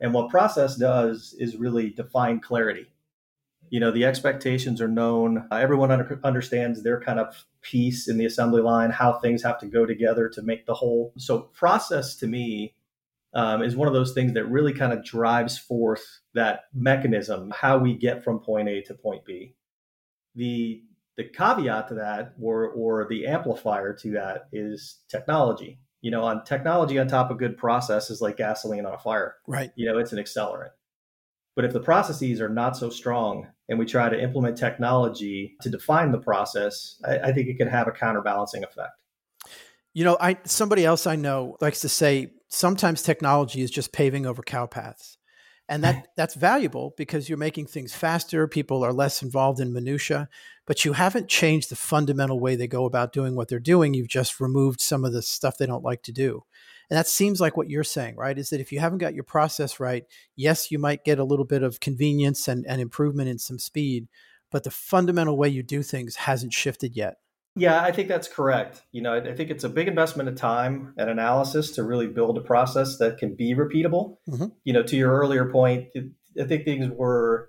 And 0.00 0.12
what 0.12 0.28
process 0.28 0.74
does 0.74 1.36
is 1.38 1.54
really 1.54 1.90
define 1.90 2.40
clarity 2.40 2.88
you 3.70 3.78
know 3.78 3.92
the 3.92 4.04
expectations 4.04 4.80
are 4.80 4.88
known. 4.88 5.46
Uh, 5.50 5.56
everyone 5.56 5.90
under, 5.90 6.20
understands 6.24 6.82
their 6.82 7.00
kind 7.00 7.20
of 7.20 7.46
piece 7.62 8.08
in 8.08 8.18
the 8.18 8.26
assembly 8.26 8.60
line 8.60 8.90
how 8.90 9.14
things 9.14 9.42
have 9.42 9.58
to 9.60 9.66
go 9.66 9.86
together 9.86 10.28
to 10.28 10.42
make 10.42 10.66
the 10.66 10.74
whole. 10.74 11.12
So 11.16 11.38
process 11.38 12.16
to 12.16 12.26
me 12.26 12.74
um, 13.32 13.62
is 13.62 13.76
one 13.76 13.86
of 13.86 13.94
those 13.94 14.12
things 14.12 14.34
that 14.34 14.46
really 14.46 14.72
kind 14.72 14.92
of 14.92 15.04
drives 15.04 15.56
forth 15.56 16.20
that 16.34 16.64
mechanism 16.74 17.52
how 17.54 17.78
we 17.78 17.94
get 17.94 18.24
from 18.24 18.40
point 18.40 18.68
a 18.68 18.82
to 18.82 18.94
point 18.94 19.24
b. 19.24 19.54
The 20.34 20.82
the 21.16 21.24
caveat 21.24 21.88
to 21.88 21.94
that 21.94 22.34
or 22.42 22.68
or 22.68 23.06
the 23.08 23.26
amplifier 23.26 23.94
to 23.94 24.10
that 24.12 24.48
is 24.52 24.98
technology. 25.08 25.78
You 26.02 26.10
know 26.10 26.24
on 26.24 26.44
technology 26.44 26.98
on 26.98 27.06
top 27.06 27.30
of 27.30 27.38
good 27.38 27.56
process 27.56 28.10
is 28.10 28.20
like 28.20 28.36
gasoline 28.36 28.84
on 28.84 28.94
a 28.94 28.98
fire. 28.98 29.36
Right. 29.46 29.70
You 29.76 29.86
know 29.86 29.98
it's 29.98 30.12
an 30.12 30.18
accelerant 30.18 30.70
but 31.56 31.64
if 31.64 31.72
the 31.72 31.80
processes 31.80 32.40
are 32.40 32.48
not 32.48 32.76
so 32.76 32.90
strong 32.90 33.48
and 33.68 33.78
we 33.78 33.86
try 33.86 34.08
to 34.08 34.20
implement 34.20 34.56
technology 34.56 35.56
to 35.62 35.70
define 35.70 36.12
the 36.12 36.18
process, 36.18 37.00
I, 37.04 37.18
I 37.18 37.32
think 37.32 37.48
it 37.48 37.56
can 37.56 37.68
have 37.68 37.88
a 37.88 37.92
counterbalancing 37.92 38.64
effect. 38.64 39.02
You 39.92 40.04
know, 40.04 40.16
I 40.20 40.38
somebody 40.44 40.84
else 40.84 41.06
I 41.06 41.16
know 41.16 41.56
likes 41.60 41.80
to 41.80 41.88
say 41.88 42.32
sometimes 42.48 43.02
technology 43.02 43.62
is 43.62 43.70
just 43.70 43.92
paving 43.92 44.26
over 44.26 44.42
cow 44.42 44.66
paths. 44.66 45.18
And 45.68 45.84
that 45.84 46.08
that's 46.16 46.34
valuable 46.34 46.94
because 46.96 47.28
you're 47.28 47.38
making 47.38 47.66
things 47.66 47.94
faster, 47.94 48.46
people 48.46 48.84
are 48.84 48.92
less 48.92 49.22
involved 49.22 49.60
in 49.60 49.72
minutia, 49.72 50.28
but 50.66 50.84
you 50.84 50.92
haven't 50.92 51.28
changed 51.28 51.70
the 51.70 51.76
fundamental 51.76 52.38
way 52.38 52.54
they 52.54 52.68
go 52.68 52.84
about 52.84 53.12
doing 53.12 53.34
what 53.34 53.48
they're 53.48 53.58
doing. 53.58 53.94
You've 53.94 54.08
just 54.08 54.40
removed 54.40 54.80
some 54.80 55.04
of 55.04 55.12
the 55.12 55.22
stuff 55.22 55.58
they 55.58 55.66
don't 55.66 55.84
like 55.84 56.02
to 56.04 56.12
do. 56.12 56.44
And 56.90 56.98
that 56.98 57.06
seems 57.06 57.40
like 57.40 57.56
what 57.56 57.70
you're 57.70 57.84
saying, 57.84 58.16
right? 58.16 58.36
Is 58.36 58.50
that 58.50 58.60
if 58.60 58.72
you 58.72 58.80
haven't 58.80 58.98
got 58.98 59.14
your 59.14 59.24
process 59.24 59.78
right, 59.78 60.04
yes, 60.34 60.72
you 60.72 60.78
might 60.78 61.04
get 61.04 61.20
a 61.20 61.24
little 61.24 61.44
bit 61.44 61.62
of 61.62 61.78
convenience 61.78 62.48
and, 62.48 62.66
and 62.66 62.80
improvement 62.80 63.28
in 63.28 63.38
some 63.38 63.60
speed, 63.60 64.08
but 64.50 64.64
the 64.64 64.70
fundamental 64.70 65.36
way 65.36 65.48
you 65.48 65.62
do 65.62 65.82
things 65.82 66.16
hasn't 66.16 66.52
shifted 66.52 66.96
yet. 66.96 67.18
Yeah, 67.56 67.80
I 67.80 67.92
think 67.92 68.08
that's 68.08 68.28
correct. 68.28 68.82
You 68.92 69.02
know, 69.02 69.14
I 69.14 69.34
think 69.34 69.50
it's 69.50 69.64
a 69.64 69.68
big 69.68 69.88
investment 69.88 70.28
of 70.28 70.36
time 70.36 70.94
and 70.96 71.10
analysis 71.10 71.72
to 71.72 71.82
really 71.82 72.06
build 72.06 72.38
a 72.38 72.40
process 72.40 72.98
that 72.98 73.18
can 73.18 73.34
be 73.34 73.54
repeatable. 73.54 74.18
Mm-hmm. 74.28 74.46
You 74.64 74.72
know, 74.72 74.82
to 74.82 74.96
your 74.96 75.12
earlier 75.12 75.50
point, 75.50 75.88
I 75.96 76.44
think 76.44 76.64
things 76.64 76.88
were 76.88 77.48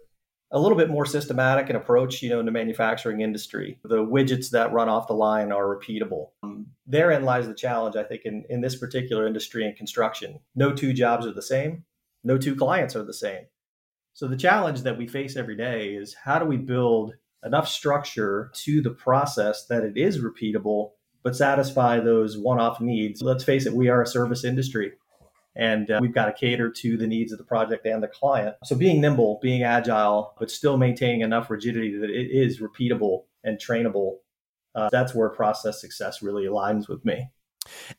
a 0.51 0.59
little 0.59 0.77
bit 0.77 0.89
more 0.89 1.05
systematic 1.05 1.69
and 1.69 1.77
approach, 1.77 2.21
you 2.21 2.29
know, 2.29 2.39
in 2.39 2.45
the 2.45 2.51
manufacturing 2.51 3.21
industry. 3.21 3.79
The 3.83 4.03
widgets 4.03 4.49
that 4.51 4.73
run 4.73 4.89
off 4.89 5.07
the 5.07 5.13
line 5.13 5.51
are 5.51 5.63
repeatable. 5.63 6.29
Um, 6.43 6.67
therein 6.85 7.23
lies 7.23 7.47
the 7.47 7.53
challenge, 7.53 7.95
I 7.95 8.03
think, 8.03 8.23
in, 8.25 8.43
in 8.49 8.61
this 8.61 8.75
particular 8.75 9.25
industry 9.25 9.65
and 9.65 9.75
construction. 9.75 10.39
No 10.55 10.73
two 10.73 10.93
jobs 10.93 11.25
are 11.25 11.33
the 11.33 11.41
same. 11.41 11.85
No 12.23 12.37
two 12.37 12.55
clients 12.55 12.95
are 12.95 13.03
the 13.03 13.13
same. 13.13 13.45
So 14.13 14.27
the 14.27 14.35
challenge 14.37 14.81
that 14.81 14.97
we 14.97 15.07
face 15.07 15.37
every 15.37 15.55
day 15.55 15.95
is 15.95 16.13
how 16.13 16.37
do 16.37 16.45
we 16.45 16.57
build 16.57 17.13
enough 17.43 17.67
structure 17.67 18.51
to 18.53 18.81
the 18.81 18.91
process 18.91 19.65
that 19.67 19.83
it 19.83 19.97
is 19.97 20.21
repeatable, 20.21 20.91
but 21.23 21.35
satisfy 21.35 21.99
those 21.99 22.37
one-off 22.37 22.81
needs. 22.81 23.21
Let's 23.21 23.43
face 23.43 23.65
it, 23.65 23.73
we 23.73 23.87
are 23.87 24.01
a 24.01 24.07
service 24.07 24.43
industry 24.43 24.93
and 25.55 25.91
uh, 25.91 25.99
we've 26.01 26.13
got 26.13 26.25
to 26.25 26.33
cater 26.33 26.69
to 26.69 26.97
the 26.97 27.07
needs 27.07 27.31
of 27.31 27.37
the 27.37 27.43
project 27.43 27.85
and 27.85 28.01
the 28.01 28.07
client. 28.07 28.55
So 28.63 28.75
being 28.75 29.01
nimble, 29.01 29.39
being 29.41 29.63
agile, 29.63 30.33
but 30.39 30.49
still 30.49 30.77
maintaining 30.77 31.21
enough 31.21 31.49
rigidity 31.49 31.97
that 31.97 32.09
it 32.09 32.29
is 32.31 32.61
repeatable 32.61 33.23
and 33.43 33.57
trainable, 33.57 34.17
uh, 34.75 34.89
that's 34.91 35.13
where 35.13 35.29
process 35.29 35.81
success 35.81 36.21
really 36.21 36.45
aligns 36.45 36.87
with 36.87 37.03
me. 37.03 37.29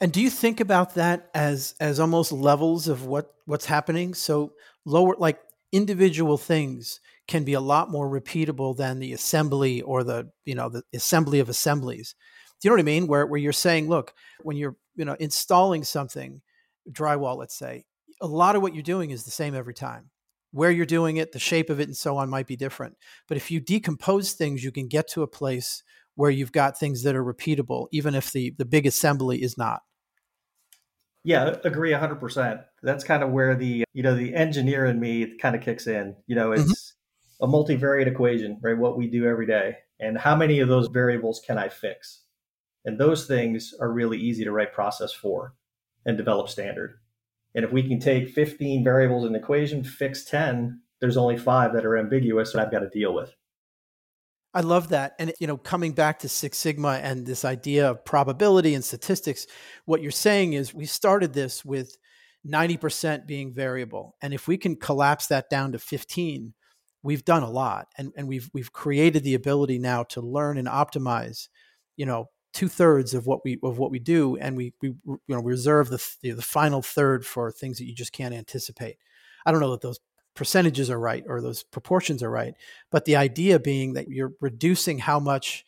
And 0.01 0.13
do 0.13 0.21
you 0.21 0.31
think 0.31 0.61
about 0.61 0.95
that 0.95 1.31
as 1.35 1.75
as 1.79 2.01
almost 2.01 2.33
levels 2.33 2.89
of 2.89 3.07
what 3.07 3.35
what's 3.45 3.67
happening? 3.67 4.15
So 4.15 4.55
lower 4.85 5.15
like 5.19 5.39
individual 5.73 6.37
things 6.37 7.01
can 7.29 7.45
be 7.45 7.55
a 7.55 7.61
lot 7.61 7.91
more 7.91 8.09
repeatable 8.09 8.77
than 8.77 8.99
the 8.99 9.13
assembly 9.13 9.81
or 9.83 10.05
the 10.05 10.31
you 10.45 10.55
know 10.55 10.69
the 10.69 10.83
assembly 10.95 11.41
of 11.41 11.49
assemblies 11.49 12.15
do 12.61 12.67
you 12.67 12.71
know 12.71 12.75
what 12.75 12.81
i 12.81 12.85
mean 12.85 13.07
where, 13.07 13.27
where 13.27 13.41
you're 13.41 13.53
saying 13.53 13.89
look 13.89 14.13
when 14.43 14.57
you're 14.57 14.77
you 14.97 15.05
know 15.05 15.17
installing 15.19 15.83
something 15.83 16.43
drywall 16.91 17.37
let's 17.37 17.57
say 17.57 17.85
a 18.21 18.27
lot 18.27 18.57
of 18.57 18.63
what 18.63 18.75
you're 18.75 18.83
doing 18.83 19.11
is 19.11 19.25
the 19.25 19.31
same 19.31 19.55
every 19.55 19.75
time 19.75 20.11
where 20.51 20.71
you're 20.71 20.87
doing 20.87 21.17
it 21.17 21.33
the 21.33 21.39
shape 21.39 21.71
of 21.71 21.81
it 21.81 21.89
and 21.89 21.97
so 21.97 22.17
on 22.17 22.29
might 22.29 22.47
be 22.47 22.57
different 22.57 22.97
but 23.29 23.37
if 23.37 23.51
you 23.51 23.61
decompose 23.61 24.33
things 24.33 24.65
you 24.65 24.73
can 24.73 24.89
get 24.89 25.09
to 25.09 25.23
a 25.23 25.29
place 25.29 25.83
where 26.15 26.31
you've 26.31 26.53
got 26.53 26.79
things 26.79 27.03
that 27.03 27.17
are 27.17 27.25
repeatable 27.25 27.87
even 27.93 28.15
if 28.15 28.33
the 28.33 28.55
the 28.59 28.65
big 28.65 28.87
assembly 28.87 29.43
is 29.43 29.57
not 29.57 29.83
yeah, 31.25 31.57
agree 31.65 31.93
100%. 31.93 32.65
That's 32.83 33.05
kind 33.05 33.23
of 33.23 33.31
where 33.31 33.55
the, 33.55 33.85
you 33.93 34.03
know, 34.03 34.15
the 34.15 34.35
engineer 34.35 34.87
in 34.87 34.99
me 34.99 35.37
kind 35.39 35.55
of 35.55 35.63
kicks 35.63 35.87
in. 35.87 36.17
You 36.27 36.35
know, 36.35 36.51
mm-hmm. 36.51 36.63
it's 36.63 36.95
mm-hmm. 37.41 37.45
a 37.45 37.49
multivariate 37.49 38.09
equation, 38.09 38.59
right? 38.63 38.77
What 38.77 38.99
we 38.99 39.07
do 39.07 39.27
every 39.27 39.47
day. 39.47 39.77
And 40.01 40.19
how 40.19 40.35
many 40.35 40.59
of 40.59 40.69
those 40.69 40.89
variables 40.89 41.41
can 41.47 41.59
I 41.59 41.69
fix? 41.69 42.23
And 42.85 42.99
those 42.99 43.27
things 43.27 43.73
are 43.81 43.93
really 43.93 44.19
easy 44.19 44.43
to 44.43 44.51
write 44.51 44.73
process 44.73 45.13
for 45.13 45.55
and 46.07 46.17
develop 46.17 46.49
standard. 46.49 46.99
And 47.55 47.65
if 47.65 47.73
we 47.73 47.87
can 47.87 48.01
take 48.01 48.31
15 48.31 48.83
variables 48.83 49.27
in 49.27 49.33
the 49.33 49.39
equation, 49.39 49.85
fix 49.85 50.25
10, 50.25 50.81
there's 51.01 51.17
only 51.17 51.37
five 51.37 51.73
that 51.75 51.85
are 51.85 51.99
ambiguous 51.99 52.53
that 52.53 52.61
I've 52.61 52.73
got 52.73 52.81
to 52.81 52.89
deal 52.89 53.15
with. 53.15 53.35
I 54.55 54.61
love 54.61 54.91
that. 54.91 55.15
And, 55.19 55.33
you 55.41 55.47
know, 55.47 55.57
coming 55.57 55.93
back 55.93 56.19
to 56.21 56.29
Six 56.29 56.59
Sigma 56.59 57.01
and 57.03 57.27
this 57.27 57.45
idea 57.45 57.91
of 57.91 58.05
probability 58.05 58.75
and 58.75 58.85
statistics, 58.85 59.47
what 59.87 60.03
you're 60.03 60.11
saying 60.11 60.53
is 60.53 60.75
we 60.75 60.85
started 60.85 61.33
this 61.33 61.65
with 61.65 61.97
90% 62.47 63.27
being 63.27 63.53
variable. 63.53 64.17
And 64.21 64.35
if 64.35 64.47
we 64.47 64.59
can 64.59 64.77
collapse 64.77 65.29
that 65.29 65.49
down 65.49 65.73
to 65.73 65.79
15, 65.79 66.53
we've 67.03 67.25
done 67.25 67.43
a 67.43 67.51
lot. 67.51 67.89
And, 67.97 68.13
and 68.17 68.29
we've, 68.29 68.51
we've 68.53 68.73
created 68.73 69.25
the 69.25 69.35
ability 69.35 69.79
now 69.79 70.03
to 70.05 70.21
learn 70.21 70.59
and 70.59 70.69
optimize, 70.69 71.49
you 71.97 72.05
know, 72.05 72.27
two 72.53 72.69
thirds 72.69 73.15
of 73.15 73.27
what 73.27 73.45
we, 73.45 73.59
of 73.63 73.79
what 73.79 73.91
we 73.91 73.99
do. 73.99 74.37
And 74.37 74.57
we, 74.57 74.75
we, 74.81 74.95
you 75.07 75.21
know, 75.29 75.41
reserve 75.43 75.89
the, 75.89 76.05
the, 76.21 76.33
the 76.33 76.43
final 76.43 76.83
third 76.83 77.25
for 77.25 77.51
things 77.51 77.79
that 77.79 77.87
you 77.87 77.95
just 77.95 78.13
can't 78.13 78.35
anticipate. 78.35 78.97
I 79.45 79.53
don't 79.53 79.61
know 79.61 79.73
that 79.73 79.81
those 79.81 80.01
percentages 80.35 80.91
are 80.91 80.99
right 80.99 81.25
or 81.27 81.41
those 81.41 81.63
proportions 81.63 82.23
are 82.23 82.31
right. 82.31 82.55
But 82.91 83.05
the 83.05 83.17
idea 83.17 83.59
being 83.59 83.95
that 83.95 84.09
you're 84.09 84.33
reducing 84.41 84.99
how 84.99 85.19
much 85.19 85.65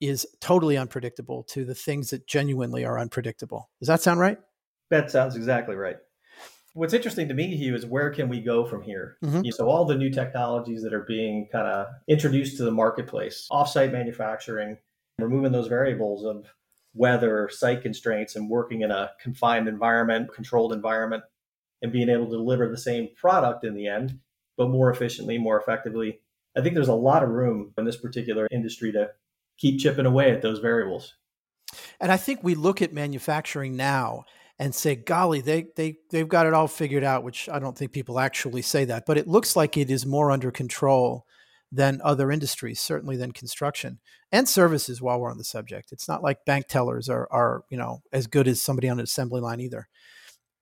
is 0.00 0.26
totally 0.40 0.76
unpredictable 0.76 1.42
to 1.44 1.64
the 1.64 1.74
things 1.74 2.10
that 2.10 2.26
genuinely 2.26 2.84
are 2.84 2.98
unpredictable. 2.98 3.68
Does 3.78 3.88
that 3.88 4.00
sound 4.00 4.18
right? 4.18 4.38
That 4.90 5.10
sounds 5.10 5.36
exactly 5.36 5.76
right. 5.76 5.96
What's 6.72 6.94
interesting 6.94 7.28
to 7.28 7.34
me, 7.34 7.56
Hugh, 7.56 7.74
is 7.74 7.84
where 7.84 8.10
can 8.10 8.28
we 8.28 8.40
go 8.40 8.64
from 8.64 8.82
here? 8.82 9.16
Mm-hmm. 9.24 9.50
So 9.50 9.68
all 9.68 9.84
the 9.84 9.96
new 9.96 10.10
technologies 10.10 10.82
that 10.82 10.94
are 10.94 11.04
being 11.06 11.48
kind 11.50 11.66
of 11.66 11.88
introduced 12.08 12.56
to 12.58 12.64
the 12.64 12.70
marketplace, 12.70 13.48
offsite 13.50 13.92
manufacturing, 13.92 14.78
removing 15.22 15.52
those 15.52 15.68
variables 15.68 16.24
of 16.24 16.46
weather, 16.94 17.48
site 17.50 17.82
constraints, 17.82 18.36
and 18.36 18.50
working 18.50 18.82
in 18.82 18.90
a 18.90 19.10
confined 19.22 19.68
environment, 19.68 20.32
controlled 20.34 20.72
environment 20.72 21.22
and 21.82 21.92
being 21.92 22.08
able 22.08 22.26
to 22.26 22.36
deliver 22.36 22.68
the 22.68 22.76
same 22.76 23.08
product 23.16 23.64
in 23.64 23.74
the 23.74 23.86
end, 23.86 24.18
but 24.56 24.70
more 24.70 24.90
efficiently, 24.90 25.38
more 25.38 25.58
effectively. 25.58 26.20
I 26.56 26.60
think 26.60 26.74
there's 26.74 26.88
a 26.88 26.94
lot 26.94 27.22
of 27.22 27.30
room 27.30 27.72
in 27.78 27.84
this 27.84 27.96
particular 27.96 28.46
industry 28.50 28.92
to 28.92 29.10
keep 29.56 29.80
chipping 29.80 30.06
away 30.06 30.30
at 30.30 30.42
those 30.42 30.58
variables. 30.58 31.14
And 32.00 32.10
I 32.10 32.16
think 32.16 32.42
we 32.42 32.54
look 32.54 32.82
at 32.82 32.92
manufacturing 32.92 33.76
now 33.76 34.24
and 34.58 34.74
say, 34.74 34.94
golly, 34.94 35.40
they, 35.40 35.68
they, 35.76 35.96
they've 36.10 36.28
got 36.28 36.46
it 36.46 36.52
all 36.52 36.68
figured 36.68 37.04
out, 37.04 37.24
which 37.24 37.48
I 37.48 37.58
don't 37.58 37.76
think 37.76 37.92
people 37.92 38.18
actually 38.18 38.62
say 38.62 38.84
that, 38.86 39.04
but 39.06 39.16
it 39.16 39.28
looks 39.28 39.56
like 39.56 39.76
it 39.76 39.90
is 39.90 40.04
more 40.04 40.30
under 40.30 40.50
control 40.50 41.24
than 41.72 42.00
other 42.02 42.30
industries, 42.30 42.80
certainly 42.80 43.16
than 43.16 43.32
construction 43.32 44.00
and 44.32 44.48
services 44.48 45.00
while 45.00 45.20
we're 45.20 45.30
on 45.30 45.38
the 45.38 45.44
subject. 45.44 45.92
It's 45.92 46.08
not 46.08 46.22
like 46.22 46.44
bank 46.44 46.66
tellers 46.66 47.08
are, 47.08 47.28
are 47.30 47.64
you 47.70 47.76
know, 47.76 48.02
as 48.12 48.26
good 48.26 48.48
as 48.48 48.60
somebody 48.60 48.88
on 48.88 48.98
an 48.98 49.04
assembly 49.04 49.40
line 49.40 49.60
either. 49.60 49.88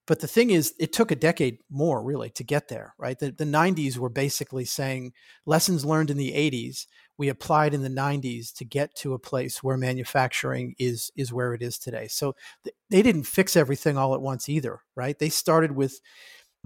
But 0.07 0.21
the 0.21 0.27
thing 0.27 0.49
is, 0.49 0.75
it 0.81 0.95
took 0.95 1.11
a 1.11 1.17
decade 1.17 1.59
more 1.71 2.03
really 2.03 2.31
to 2.31 2.43
get 2.43 2.69
there, 2.69 2.95
right? 2.97 3.19
The, 3.19 3.31
the 3.31 3.45
90s 3.45 3.99
were 3.99 4.09
basically 4.09 4.65
saying 4.65 5.13
lessons 5.45 5.85
learned 5.85 6.09
in 6.09 6.17
the 6.17 6.33
80s, 6.33 6.87
we 7.19 7.29
applied 7.29 7.75
in 7.75 7.83
the 7.83 7.91
90s 7.91 8.55
to 8.55 8.65
get 8.65 8.95
to 8.97 9.13
a 9.13 9.19
place 9.19 9.63
where 9.63 9.77
manufacturing 9.77 10.75
is 10.79 11.11
is 11.15 11.31
where 11.31 11.53
it 11.53 11.63
is 11.63 11.79
today. 11.79 12.07
So 12.09 12.37
th- 12.65 12.75
they 12.89 13.03
didn't 13.03 13.25
fix 13.25 13.55
everything 13.55 13.99
all 13.99 14.15
at 14.15 14.23
once 14.23 14.49
either, 14.49 14.81
right? 14.97 15.19
They 15.19 15.29
started 15.29 15.73
with 15.73 16.01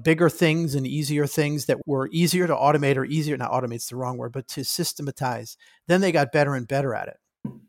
bigger 0.02 0.28
things 0.28 0.74
and 0.74 0.86
easier 0.86 1.26
things 1.26 1.66
that 1.66 1.78
were 1.86 2.08
easier 2.12 2.46
to 2.46 2.54
automate 2.54 2.96
or 2.96 3.04
easier 3.04 3.36
not 3.36 3.50
automate's 3.50 3.88
the 3.88 3.96
wrong 3.96 4.18
word, 4.18 4.32
but 4.32 4.48
to 4.48 4.64
systematize. 4.64 5.56
Then 5.88 6.00
they 6.00 6.12
got 6.12 6.32
better 6.32 6.54
and 6.54 6.66
better 6.66 6.94
at 6.94 7.08
it. 7.08 7.16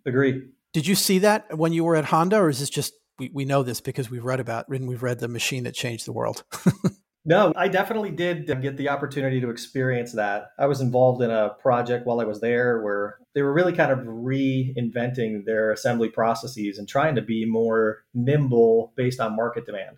Agree. 0.05 0.43
Did 0.73 0.87
you 0.87 0.95
see 0.95 1.19
that 1.19 1.57
when 1.57 1.73
you 1.73 1.83
were 1.83 1.95
at 1.95 2.05
Honda, 2.05 2.37
or 2.37 2.49
is 2.49 2.59
this 2.59 2.69
just 2.69 2.93
we, 3.19 3.29
we 3.33 3.45
know 3.45 3.63
this 3.63 3.81
because 3.81 4.09
we've 4.09 4.25
read 4.25 4.39
about 4.39 4.67
and 4.69 4.87
we've 4.87 5.03
read 5.03 5.19
the 5.19 5.27
machine 5.27 5.63
that 5.63 5.73
changed 5.73 6.05
the 6.05 6.13
world. 6.13 6.43
no, 7.25 7.53
I 7.55 7.67
definitely 7.67 8.11
did 8.11 8.49
uh, 8.49 8.55
get 8.55 8.77
the 8.77 8.89
opportunity 8.89 9.39
to 9.41 9.49
experience 9.49 10.13
that. 10.13 10.47
I 10.57 10.65
was 10.65 10.81
involved 10.81 11.21
in 11.21 11.31
a 11.31 11.49
project 11.61 12.05
while 12.05 12.19
I 12.19 12.25
was 12.25 12.41
there 12.41 12.81
where 12.81 13.17
they 13.35 13.41
were 13.41 13.53
really 13.53 13.73
kind 13.73 13.91
of 13.91 13.99
reinventing 13.99 15.45
their 15.45 15.71
assembly 15.71 16.09
processes 16.09 16.77
and 16.77 16.87
trying 16.87 17.15
to 17.15 17.21
be 17.21 17.45
more 17.45 18.03
nimble 18.13 18.93
based 18.95 19.19
on 19.19 19.35
market 19.35 19.65
demand. 19.65 19.97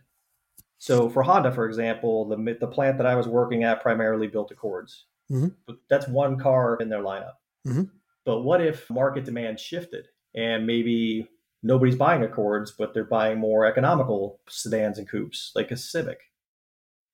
So 0.78 1.10
for 1.10 1.24
Honda, 1.24 1.52
for 1.52 1.66
example, 1.66 2.28
the 2.28 2.58
the 2.60 2.68
plant 2.68 2.98
that 2.98 3.08
I 3.08 3.16
was 3.16 3.28
working 3.28 3.64
at 3.64 3.82
primarily 3.82 4.28
built 4.28 4.52
Accords. 4.52 5.06
Mm-hmm. 5.32 5.74
That's 5.90 6.08
one 6.08 6.38
car 6.38 6.78
in 6.80 6.90
their 6.90 7.02
lineup. 7.02 7.34
Mm-hmm. 7.66 7.84
But 8.26 8.42
what 8.42 8.62
if 8.62 8.90
market 8.90 9.26
demand 9.26 9.60
shifted 9.60 10.08
and 10.36 10.68
maybe 10.68 11.30
nobody's 11.64 11.96
buying 11.96 12.24
Accords, 12.24 12.72
but 12.72 12.94
they're 12.94 13.04
buying 13.04 13.40
more 13.40 13.66
economical 13.66 14.40
sedans 14.48 14.98
and 14.98 15.10
coupes, 15.10 15.52
like 15.56 15.72
a 15.72 15.78
Civic. 15.78 16.20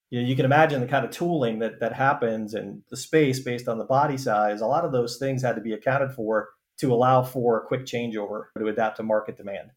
You 0.09 0.21
know, 0.21 0.27
you 0.27 0.35
can 0.35 0.43
imagine 0.43 0.81
the 0.81 0.87
kind 0.87 1.05
of 1.05 1.11
tooling 1.11 1.59
that 1.59 1.79
that 1.79 1.93
happens 1.93 2.53
and 2.53 2.83
the 2.89 2.97
space 2.97 3.39
based 3.39 3.69
on 3.69 3.77
the 3.77 3.85
body 3.85 4.17
size. 4.17 4.59
A 4.59 4.67
lot 4.67 4.83
of 4.83 4.91
those 4.91 5.17
things 5.17 5.41
had 5.41 5.55
to 5.55 5.61
be 5.61 5.71
accounted 5.71 6.11
for 6.11 6.49
to 6.79 6.93
allow 6.93 7.23
for 7.23 7.57
a 7.57 7.65
quick 7.65 7.85
changeover 7.85 8.47
to 8.57 8.67
adapt 8.67 8.97
to 8.97 9.03
market 9.03 9.37
demand. 9.37 9.71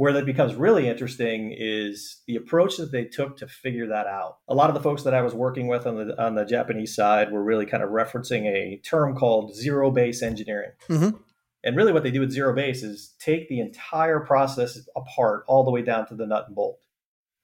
Where 0.00 0.14
that 0.14 0.24
becomes 0.24 0.54
really 0.54 0.88
interesting 0.88 1.54
is 1.54 2.22
the 2.26 2.36
approach 2.36 2.78
that 2.78 2.90
they 2.90 3.04
took 3.04 3.36
to 3.36 3.46
figure 3.46 3.86
that 3.88 4.06
out. 4.06 4.38
A 4.48 4.54
lot 4.54 4.70
of 4.70 4.74
the 4.74 4.80
folks 4.80 5.02
that 5.02 5.12
I 5.12 5.20
was 5.20 5.34
working 5.34 5.66
with 5.66 5.86
on 5.86 5.96
the 5.96 6.18
on 6.18 6.36
the 6.36 6.46
Japanese 6.46 6.94
side 6.94 7.30
were 7.30 7.44
really 7.44 7.66
kind 7.66 7.82
of 7.82 7.90
referencing 7.90 8.46
a 8.46 8.80
term 8.82 9.14
called 9.14 9.54
zero 9.54 9.90
base 9.90 10.22
engineering. 10.22 10.70
Mm-hmm. 10.88 11.18
And 11.64 11.76
really, 11.76 11.92
what 11.92 12.02
they 12.02 12.10
do 12.10 12.20
with 12.20 12.32
zero 12.32 12.54
base 12.54 12.82
is 12.82 13.14
take 13.18 13.50
the 13.50 13.60
entire 13.60 14.20
process 14.20 14.78
apart 14.96 15.44
all 15.46 15.64
the 15.64 15.70
way 15.70 15.82
down 15.82 16.06
to 16.06 16.14
the 16.14 16.26
nut 16.26 16.44
and 16.46 16.56
bolt 16.56 16.80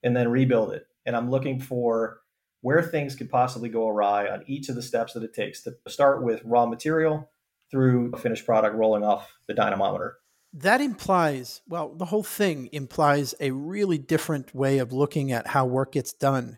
and 0.01 0.17
then 0.17 0.27
rebuild 0.31 0.73
it. 0.73 0.87
And 1.05 1.15
I'm 1.15 1.29
looking 1.29 1.59
for 1.59 2.21
where 2.61 2.81
things 2.81 3.13
could 3.13 3.29
possibly 3.29 3.69
go 3.69 3.87
awry 3.87 4.29
on 4.29 4.43
each 4.47 4.67
of 4.69 4.73
the 4.73 4.81
steps 4.81 5.13
that 5.13 5.21
it 5.21 5.35
takes 5.35 5.61
to 5.61 5.75
start 5.87 6.23
with 6.23 6.41
raw 6.43 6.65
material 6.65 7.29
through 7.69 8.13
a 8.15 8.17
finished 8.17 8.47
product 8.47 8.75
rolling 8.75 9.03
off 9.03 9.37
the 9.45 9.53
dynamometer. 9.53 10.17
That 10.61 10.81
implies, 10.81 11.61
well, 11.67 11.93
the 11.93 12.05
whole 12.05 12.23
thing 12.23 12.69
implies 12.71 13.35
a 13.39 13.51
really 13.51 13.99
different 13.99 14.55
way 14.55 14.79
of 14.79 14.91
looking 14.91 15.31
at 15.31 15.45
how 15.45 15.67
work 15.67 15.91
gets 15.91 16.13
done, 16.13 16.57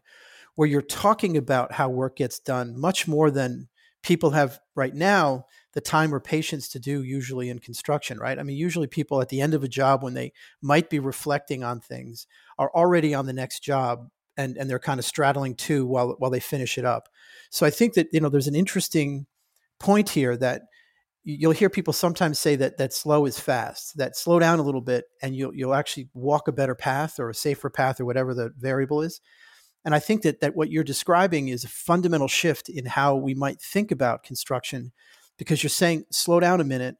where 0.55 0.69
you're 0.69 0.81
talking 0.81 1.35
about 1.35 1.73
how 1.73 1.89
work 1.89 2.15
gets 2.15 2.39
done 2.39 2.79
much 2.79 3.09
more 3.09 3.29
than 3.29 3.67
people 4.01 4.29
have 4.29 4.61
right 4.73 4.95
now 4.95 5.45
the 5.73 5.81
time 5.81 6.15
or 6.15 6.21
patience 6.21 6.69
to 6.69 6.79
do 6.79 7.03
usually 7.03 7.49
in 7.49 7.59
construction, 7.59 8.17
right? 8.19 8.39
I 8.39 8.43
mean, 8.43 8.55
usually 8.55 8.87
people 8.87 9.21
at 9.21 9.27
the 9.27 9.41
end 9.41 9.53
of 9.53 9.65
a 9.65 9.67
job 9.67 10.01
when 10.01 10.13
they 10.13 10.31
might 10.61 10.89
be 10.89 10.99
reflecting 10.99 11.61
on 11.65 11.81
things 11.81 12.25
are 12.57 12.71
already 12.73 13.13
on 13.13 13.25
the 13.25 13.33
next 13.33 13.63
job 13.63 14.07
and, 14.37 14.55
and 14.55 14.69
they're 14.69 14.79
kind 14.79 14.99
of 14.99 15.05
straddling 15.05 15.55
two 15.55 15.85
while 15.85 16.15
while 16.19 16.31
they 16.31 16.39
finish 16.39 16.77
it 16.77 16.85
up. 16.85 17.09
So 17.49 17.65
I 17.65 17.69
think 17.69 17.95
that 17.95 18.07
you 18.13 18.21
know 18.21 18.29
there's 18.29 18.47
an 18.47 18.55
interesting 18.55 19.25
point 19.77 20.11
here 20.11 20.37
that 20.37 20.61
you'll 21.37 21.51
hear 21.51 21.69
people 21.69 21.93
sometimes 21.93 22.39
say 22.39 22.55
that 22.55 22.77
that 22.77 22.93
slow 22.93 23.25
is 23.25 23.39
fast, 23.39 23.97
that 23.97 24.15
slow 24.15 24.39
down 24.39 24.59
a 24.59 24.63
little 24.63 24.81
bit 24.81 25.05
and 25.21 25.35
you'll 25.35 25.53
you'll 25.53 25.73
actually 25.73 26.09
walk 26.13 26.47
a 26.47 26.51
better 26.51 26.75
path 26.75 27.19
or 27.19 27.29
a 27.29 27.35
safer 27.35 27.69
path 27.69 27.99
or 27.99 28.05
whatever 28.05 28.33
the 28.33 28.51
variable 28.57 29.01
is. 29.01 29.21
And 29.85 29.95
I 29.95 29.99
think 29.99 30.23
that 30.23 30.41
that 30.41 30.55
what 30.55 30.71
you're 30.71 30.83
describing 30.83 31.47
is 31.49 31.63
a 31.63 31.69
fundamental 31.69 32.27
shift 32.27 32.69
in 32.69 32.85
how 32.85 33.15
we 33.15 33.33
might 33.33 33.61
think 33.61 33.91
about 33.91 34.23
construction 34.23 34.91
because 35.37 35.63
you're 35.63 35.69
saying 35.69 36.05
slow 36.11 36.39
down 36.39 36.61
a 36.61 36.65
minute. 36.65 36.95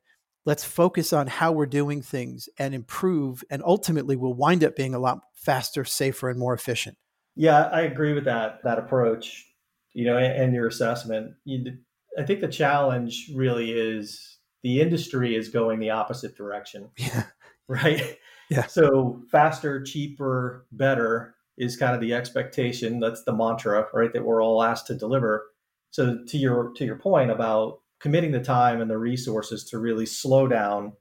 Let's 0.45 0.63
focus 0.63 1.11
on 1.13 1.27
how 1.27 1.51
we're 1.51 1.65
doing 1.65 2.01
things 2.01 2.47
and 2.57 2.73
improve 2.73 3.43
and 3.49 3.61
ultimately 3.65 4.15
we'll 4.15 4.33
wind 4.33 4.63
up 4.63 4.75
being 4.75 4.95
a 4.95 4.99
lot 4.99 5.19
faster 5.33 5.85
safer 5.85 6.29
and 6.29 6.39
more 6.39 6.53
efficient. 6.53 6.97
Yeah 7.35 7.69
i 7.71 7.81
agree 7.81 8.13
with 8.13 8.25
that 8.25 8.59
that 8.63 8.79
approach 8.79 9.45
you 9.93 10.05
know 10.05 10.17
and, 10.17 10.43
and 10.43 10.53
your 10.53 10.67
assessment. 10.67 11.33
You, 11.45 11.77
i 12.19 12.23
think 12.23 12.41
the 12.41 12.47
challenge 12.47 13.31
really 13.33 13.71
is 13.71 14.39
the 14.63 14.81
industry 14.81 15.35
is 15.35 15.49
going 15.49 15.79
the 15.79 15.91
opposite 15.91 16.35
direction. 16.35 16.89
Yeah. 16.97 17.23
Right? 17.67 18.17
Yeah. 18.49 18.65
So 18.65 19.21
faster 19.31 19.83
cheaper 19.83 20.65
better 20.71 21.35
is 21.55 21.77
kind 21.77 21.93
of 21.93 22.01
the 22.01 22.15
expectation. 22.15 22.99
That's 22.99 23.23
the 23.23 23.33
mantra 23.33 23.85
right 23.93 24.11
that 24.11 24.25
we're 24.25 24.43
all 24.43 24.63
asked 24.63 24.87
to 24.87 24.95
deliver. 24.95 25.45
So 25.91 26.17
to 26.27 26.37
your 26.37 26.73
to 26.77 26.85
your 26.85 26.97
point 26.97 27.29
about 27.29 27.81
committing 27.99 28.31
the 28.31 28.39
time 28.39 28.81
and 28.81 28.89
the 28.89 28.97
resources 28.97 29.65
to 29.65 29.77
really 29.77 30.07
slow 30.07 30.47
down, 30.47 30.93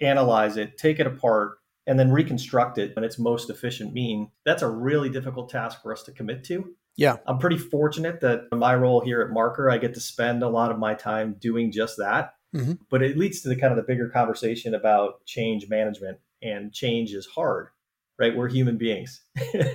analyze 0.00 0.56
it, 0.56 0.78
take 0.78 0.98
it 0.98 1.06
apart, 1.06 1.58
and 1.86 1.96
then 1.96 2.10
reconstruct 2.10 2.76
it 2.76 2.92
in 2.96 3.04
its 3.04 3.18
most 3.18 3.48
efficient 3.48 3.92
mean, 3.92 4.32
that's 4.44 4.62
a 4.62 4.68
really 4.68 5.10
difficult 5.10 5.48
task 5.48 5.80
for 5.82 5.92
us 5.92 6.02
to 6.02 6.12
commit 6.12 6.42
to. 6.46 6.74
Yeah. 7.00 7.16
I'm 7.26 7.38
pretty 7.38 7.56
fortunate 7.56 8.20
that 8.20 8.52
my 8.52 8.74
role 8.74 9.00
here 9.00 9.22
at 9.22 9.30
Marker, 9.30 9.70
I 9.70 9.78
get 9.78 9.94
to 9.94 10.00
spend 10.00 10.42
a 10.42 10.48
lot 10.50 10.70
of 10.70 10.78
my 10.78 10.92
time 10.92 11.34
doing 11.40 11.72
just 11.72 11.96
that. 11.96 12.34
Mm-hmm. 12.54 12.72
But 12.90 13.02
it 13.02 13.16
leads 13.16 13.40
to 13.40 13.48
the 13.48 13.56
kind 13.56 13.72
of 13.72 13.78
the 13.78 13.90
bigger 13.90 14.10
conversation 14.10 14.74
about 14.74 15.24
change 15.24 15.66
management 15.70 16.18
and 16.42 16.74
change 16.74 17.14
is 17.14 17.24
hard, 17.24 17.68
right? 18.18 18.36
We're 18.36 18.50
human 18.50 18.76
beings. 18.76 19.22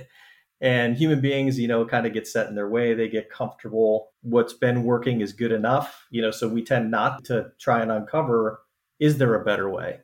and 0.60 0.96
human 0.96 1.20
beings, 1.20 1.58
you 1.58 1.66
know, 1.66 1.84
kind 1.84 2.06
of 2.06 2.12
get 2.12 2.28
set 2.28 2.46
in 2.46 2.54
their 2.54 2.68
way. 2.68 2.94
They 2.94 3.08
get 3.08 3.28
comfortable. 3.28 4.12
What's 4.22 4.52
been 4.52 4.84
working 4.84 5.20
is 5.20 5.32
good 5.32 5.50
enough, 5.50 6.06
you 6.10 6.22
know, 6.22 6.30
so 6.30 6.46
we 6.46 6.62
tend 6.62 6.92
not 6.92 7.24
to 7.24 7.50
try 7.58 7.82
and 7.82 7.90
uncover 7.90 8.60
is 9.00 9.18
there 9.18 9.34
a 9.34 9.44
better 9.44 9.68
way? 9.68 9.98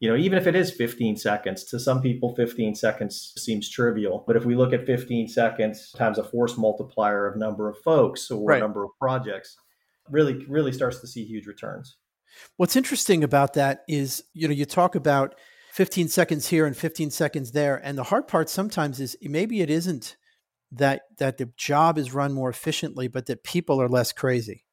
You 0.00 0.08
know, 0.08 0.16
even 0.16 0.38
if 0.38 0.46
it 0.46 0.56
is 0.56 0.70
15 0.72 1.16
seconds, 1.16 1.64
to 1.64 1.78
some 1.78 2.02
people, 2.02 2.34
15 2.34 2.74
seconds 2.74 3.32
seems 3.38 3.70
trivial. 3.70 4.24
But 4.26 4.36
if 4.36 4.44
we 4.44 4.56
look 4.56 4.72
at 4.72 4.86
15 4.86 5.28
seconds 5.28 5.92
times 5.92 6.18
a 6.18 6.24
force 6.24 6.58
multiplier 6.58 7.26
of 7.26 7.36
number 7.36 7.68
of 7.68 7.78
folks 7.78 8.30
or 8.30 8.44
right. 8.44 8.60
number 8.60 8.84
of 8.84 8.90
projects, 8.98 9.56
really, 10.10 10.44
really 10.46 10.72
starts 10.72 11.00
to 11.00 11.06
see 11.06 11.24
huge 11.24 11.46
returns. 11.46 11.96
What's 12.56 12.76
interesting 12.76 13.22
about 13.22 13.54
that 13.54 13.84
is, 13.88 14.24
you 14.34 14.48
know, 14.48 14.54
you 14.54 14.64
talk 14.64 14.94
about 14.94 15.36
15 15.72 16.08
seconds 16.08 16.48
here 16.48 16.66
and 16.66 16.76
15 16.76 17.10
seconds 17.10 17.52
there. 17.52 17.80
And 17.82 17.96
the 17.96 18.04
hard 18.04 18.28
part 18.28 18.48
sometimes 18.48 19.00
is 19.00 19.16
maybe 19.22 19.60
it 19.60 19.70
isn't 19.70 20.16
that 20.72 21.02
that 21.18 21.38
the 21.38 21.50
job 21.56 21.98
is 21.98 22.12
run 22.12 22.32
more 22.32 22.50
efficiently, 22.50 23.06
but 23.06 23.26
that 23.26 23.44
people 23.44 23.80
are 23.80 23.88
less 23.88 24.12
crazy. 24.12 24.64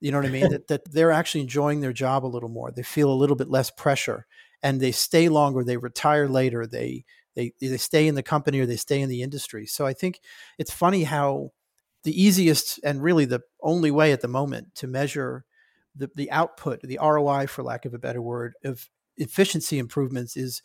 You 0.00 0.12
know 0.12 0.18
what 0.18 0.26
I 0.26 0.30
mean? 0.30 0.48
that, 0.50 0.68
that 0.68 0.92
they're 0.92 1.10
actually 1.10 1.42
enjoying 1.42 1.80
their 1.80 1.92
job 1.92 2.24
a 2.24 2.28
little 2.28 2.48
more. 2.48 2.70
They 2.70 2.82
feel 2.82 3.12
a 3.12 3.14
little 3.14 3.36
bit 3.36 3.50
less 3.50 3.70
pressure 3.70 4.26
and 4.62 4.80
they 4.80 4.92
stay 4.92 5.28
longer, 5.28 5.64
they 5.64 5.76
retire 5.76 6.28
later, 6.28 6.66
they 6.66 7.04
they 7.34 7.52
they 7.60 7.76
stay 7.76 8.06
in 8.06 8.14
the 8.14 8.22
company 8.22 8.60
or 8.60 8.66
they 8.66 8.76
stay 8.76 9.00
in 9.00 9.08
the 9.08 9.22
industry. 9.22 9.66
So 9.66 9.86
I 9.86 9.92
think 9.92 10.20
it's 10.58 10.72
funny 10.72 11.04
how 11.04 11.52
the 12.04 12.20
easiest 12.20 12.80
and 12.84 13.02
really 13.02 13.24
the 13.24 13.40
only 13.62 13.90
way 13.90 14.12
at 14.12 14.20
the 14.20 14.28
moment 14.28 14.74
to 14.76 14.86
measure 14.86 15.44
the, 15.94 16.10
the 16.14 16.30
output, 16.30 16.80
the 16.82 16.98
ROI, 17.00 17.46
for 17.46 17.62
lack 17.62 17.84
of 17.84 17.94
a 17.94 17.98
better 17.98 18.22
word, 18.22 18.54
of 18.64 18.88
efficiency 19.16 19.78
improvements 19.78 20.36
is 20.36 20.62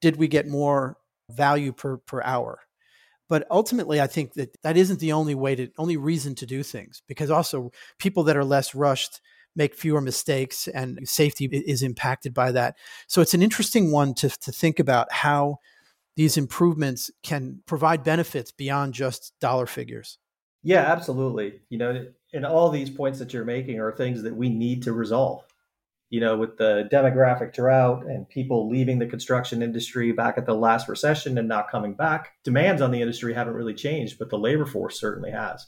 did 0.00 0.16
we 0.16 0.28
get 0.28 0.46
more 0.46 0.98
value 1.30 1.72
per, 1.72 1.96
per 1.98 2.22
hour? 2.22 2.60
But 3.28 3.46
ultimately, 3.50 4.00
I 4.00 4.06
think 4.06 4.34
that 4.34 4.60
that 4.62 4.76
isn't 4.76 5.00
the 5.00 5.12
only 5.12 5.34
way 5.34 5.54
to, 5.54 5.68
only 5.78 5.96
reason 5.96 6.34
to 6.36 6.46
do 6.46 6.62
things 6.62 7.02
because 7.08 7.30
also 7.30 7.72
people 7.98 8.24
that 8.24 8.36
are 8.36 8.44
less 8.44 8.74
rushed 8.74 9.20
make 9.56 9.74
fewer 9.74 10.00
mistakes 10.00 10.68
and 10.68 10.98
safety 11.08 11.46
is 11.46 11.82
impacted 11.82 12.34
by 12.34 12.52
that. 12.52 12.76
So 13.06 13.20
it's 13.20 13.34
an 13.34 13.42
interesting 13.42 13.92
one 13.92 14.14
to, 14.14 14.28
to 14.28 14.52
think 14.52 14.78
about 14.78 15.12
how 15.12 15.58
these 16.16 16.36
improvements 16.36 17.10
can 17.22 17.60
provide 17.66 18.04
benefits 18.04 18.52
beyond 18.52 18.94
just 18.94 19.32
dollar 19.40 19.66
figures. 19.66 20.18
Yeah, 20.62 20.80
absolutely. 20.80 21.60
You 21.68 21.78
know, 21.78 22.06
and 22.32 22.46
all 22.46 22.70
these 22.70 22.90
points 22.90 23.18
that 23.18 23.32
you're 23.32 23.44
making 23.44 23.80
are 23.80 23.92
things 23.92 24.22
that 24.22 24.34
we 24.34 24.48
need 24.48 24.82
to 24.84 24.92
resolve. 24.92 25.44
You 26.10 26.20
know, 26.20 26.36
with 26.36 26.56
the 26.58 26.88
demographic 26.92 27.52
drought 27.54 28.06
and 28.06 28.28
people 28.28 28.70
leaving 28.70 28.98
the 28.98 29.06
construction 29.06 29.62
industry 29.62 30.12
back 30.12 30.38
at 30.38 30.46
the 30.46 30.54
last 30.54 30.88
recession 30.88 31.38
and 31.38 31.48
not 31.48 31.70
coming 31.70 31.94
back, 31.94 32.34
demands 32.44 32.80
on 32.82 32.92
the 32.92 33.00
industry 33.00 33.34
haven't 33.34 33.54
really 33.54 33.74
changed, 33.74 34.18
but 34.18 34.30
the 34.30 34.38
labor 34.38 34.66
force 34.66 35.00
certainly 35.00 35.32
has. 35.32 35.66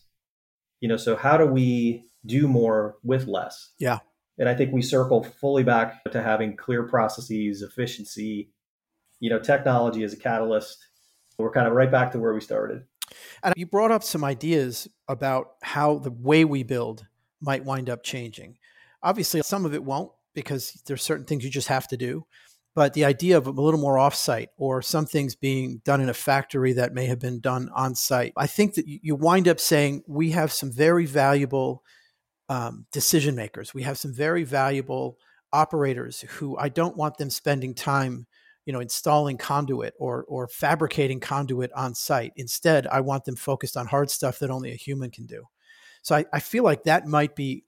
You 0.80 0.88
know, 0.88 0.97
so 0.97 1.16
how 1.16 1.37
do 1.37 1.47
we 1.47 2.06
do 2.26 2.49
more 2.49 2.97
with 3.02 3.26
less. 3.26 3.73
Yeah. 3.78 3.99
And 4.38 4.49
I 4.49 4.54
think 4.54 4.73
we 4.73 4.83
circle 4.83 5.23
fully 5.23 5.62
back 5.62 6.04
to 6.11 6.23
having 6.23 6.56
clear 6.56 6.83
processes, 6.83 7.62
efficiency, 7.62 8.50
you 9.21 9.30
know, 9.30 9.38
technology 9.38 10.02
as 10.02 10.12
a 10.12 10.16
catalyst. 10.16 10.78
We're 11.38 11.52
kind 11.52 11.66
of 11.66 11.72
right 11.72 11.90
back 11.90 12.12
to 12.12 12.18
where 12.18 12.35
we 12.35 12.40
started. 12.40 12.85
And 13.42 13.55
you 13.57 13.66
brought 13.66 13.92
up 13.92 14.03
some 14.03 14.24
ideas 14.24 14.88
about 15.09 15.53
how 15.62 15.98
the 15.98 16.11
way 16.11 16.44
we 16.44 16.64
build 16.64 17.07
might 17.40 17.64
wind 17.64 17.88
up 17.88 18.03
changing. 18.03 18.59
Obviously, 19.03 19.40
some 19.42 19.64
of 19.64 19.74
it 19.74 19.85
won't 19.85 20.11
because 20.35 20.83
there's 20.87 21.03
certain 21.03 21.24
things 21.24 21.44
you 21.44 21.50
just 21.50 21.68
have 21.68 21.88
to 21.88 21.96
do 21.96 22.27
but 22.76 22.92
the 22.92 23.06
idea 23.06 23.38
of 23.38 23.46
a 23.46 23.50
little 23.50 23.80
more 23.80 23.96
offsite 23.96 24.48
or 24.58 24.82
some 24.82 25.06
things 25.06 25.34
being 25.34 25.80
done 25.86 26.02
in 26.02 26.10
a 26.10 26.14
factory 26.14 26.74
that 26.74 26.92
may 26.92 27.06
have 27.06 27.18
been 27.18 27.40
done 27.40 27.70
on 27.74 27.94
site. 27.94 28.34
I 28.36 28.46
think 28.46 28.74
that 28.74 28.84
you 28.86 29.16
wind 29.16 29.48
up 29.48 29.58
saying 29.58 30.02
we 30.06 30.32
have 30.32 30.52
some 30.52 30.70
very 30.70 31.06
valuable 31.06 31.82
um, 32.50 32.84
decision 32.92 33.34
makers. 33.34 33.72
We 33.72 33.82
have 33.84 33.96
some 33.96 34.12
very 34.12 34.44
valuable 34.44 35.16
operators 35.54 36.20
who 36.20 36.58
I 36.58 36.68
don't 36.68 36.98
want 36.98 37.16
them 37.16 37.30
spending 37.30 37.74
time, 37.74 38.26
you 38.66 38.74
know, 38.74 38.80
installing 38.80 39.38
conduit 39.38 39.94
or 39.98 40.26
or 40.28 40.46
fabricating 40.46 41.18
conduit 41.18 41.72
on 41.72 41.94
site. 41.94 42.34
Instead, 42.36 42.86
I 42.88 43.00
want 43.00 43.24
them 43.24 43.36
focused 43.36 43.78
on 43.78 43.86
hard 43.86 44.10
stuff 44.10 44.38
that 44.40 44.50
only 44.50 44.70
a 44.70 44.76
human 44.76 45.10
can 45.10 45.24
do. 45.24 45.44
So 46.02 46.14
I, 46.14 46.26
I 46.30 46.40
feel 46.40 46.62
like 46.62 46.84
that 46.84 47.06
might 47.06 47.34
be 47.34 47.64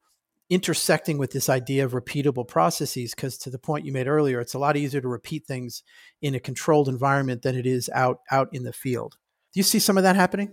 intersecting 0.51 1.19
with 1.19 1.33
this 1.33 1.49
idea 1.49 1.85
of 1.85 1.93
repeatable 1.93 2.47
processes 2.47 3.15
because 3.15 3.37
to 3.37 3.51
the 3.51 3.59
point 3.59 3.85
you 3.85 3.93
made 3.93 4.09
earlier 4.09 4.41
it's 4.41 4.55
a 4.55 4.59
lot 4.59 4.77
easier 4.77 5.01
to 5.01 5.09
repeat 5.09 5.47
things 5.47 5.83
in 6.23 6.35
a 6.35 6.41
controlled 6.41 6.89
environment 6.89 7.43
than 7.43 7.55
it 7.55 7.67
is 7.67 7.91
out 7.95 8.21
out 8.31 8.49
in 8.53 8.63
the 8.63 8.73
field. 8.73 9.17
Do 9.53 9.61
you 9.61 9.65
see 9.65 9.79
some 9.79 9.97
of 9.97 10.05
that 10.05 10.17
happening? 10.17 10.53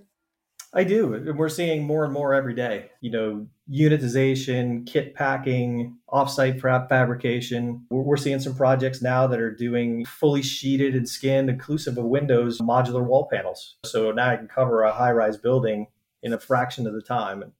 I 0.73 0.83
do 0.83 1.13
and 1.13 1.37
we're 1.37 1.47
seeing 1.47 1.85
more 1.85 2.03
and 2.03 2.13
more 2.13 2.33
every 2.33 2.53
day. 2.53 2.91
You 2.99 3.11
know 3.11 3.47
unitization 3.71 4.85
kit 4.85 5.15
packing 5.15 5.97
offsite 6.09 6.59
fabrication. 6.59 7.85
We're 7.89 8.17
seeing 8.17 8.39
some 8.39 8.55
projects 8.55 9.01
now 9.01 9.27
that 9.27 9.39
are 9.39 9.55
doing 9.55 10.05
fully 10.05 10.41
sheeted 10.41 10.93
and 10.93 11.07
skinned 11.07 11.49
inclusive 11.49 11.97
of 11.97 12.03
windows 12.03 12.59
modular 12.59 13.03
wall 13.03 13.27
panels. 13.31 13.77
So 13.85 14.11
now 14.11 14.29
i 14.29 14.35
can 14.35 14.47
cover 14.47 14.83
a 14.83 14.91
high 14.91 15.13
rise 15.13 15.37
building 15.37 15.87
in 16.21 16.33
a 16.33 16.39
fraction 16.39 16.85
of 16.85 16.93
the 16.93 17.01
time. 17.01 17.53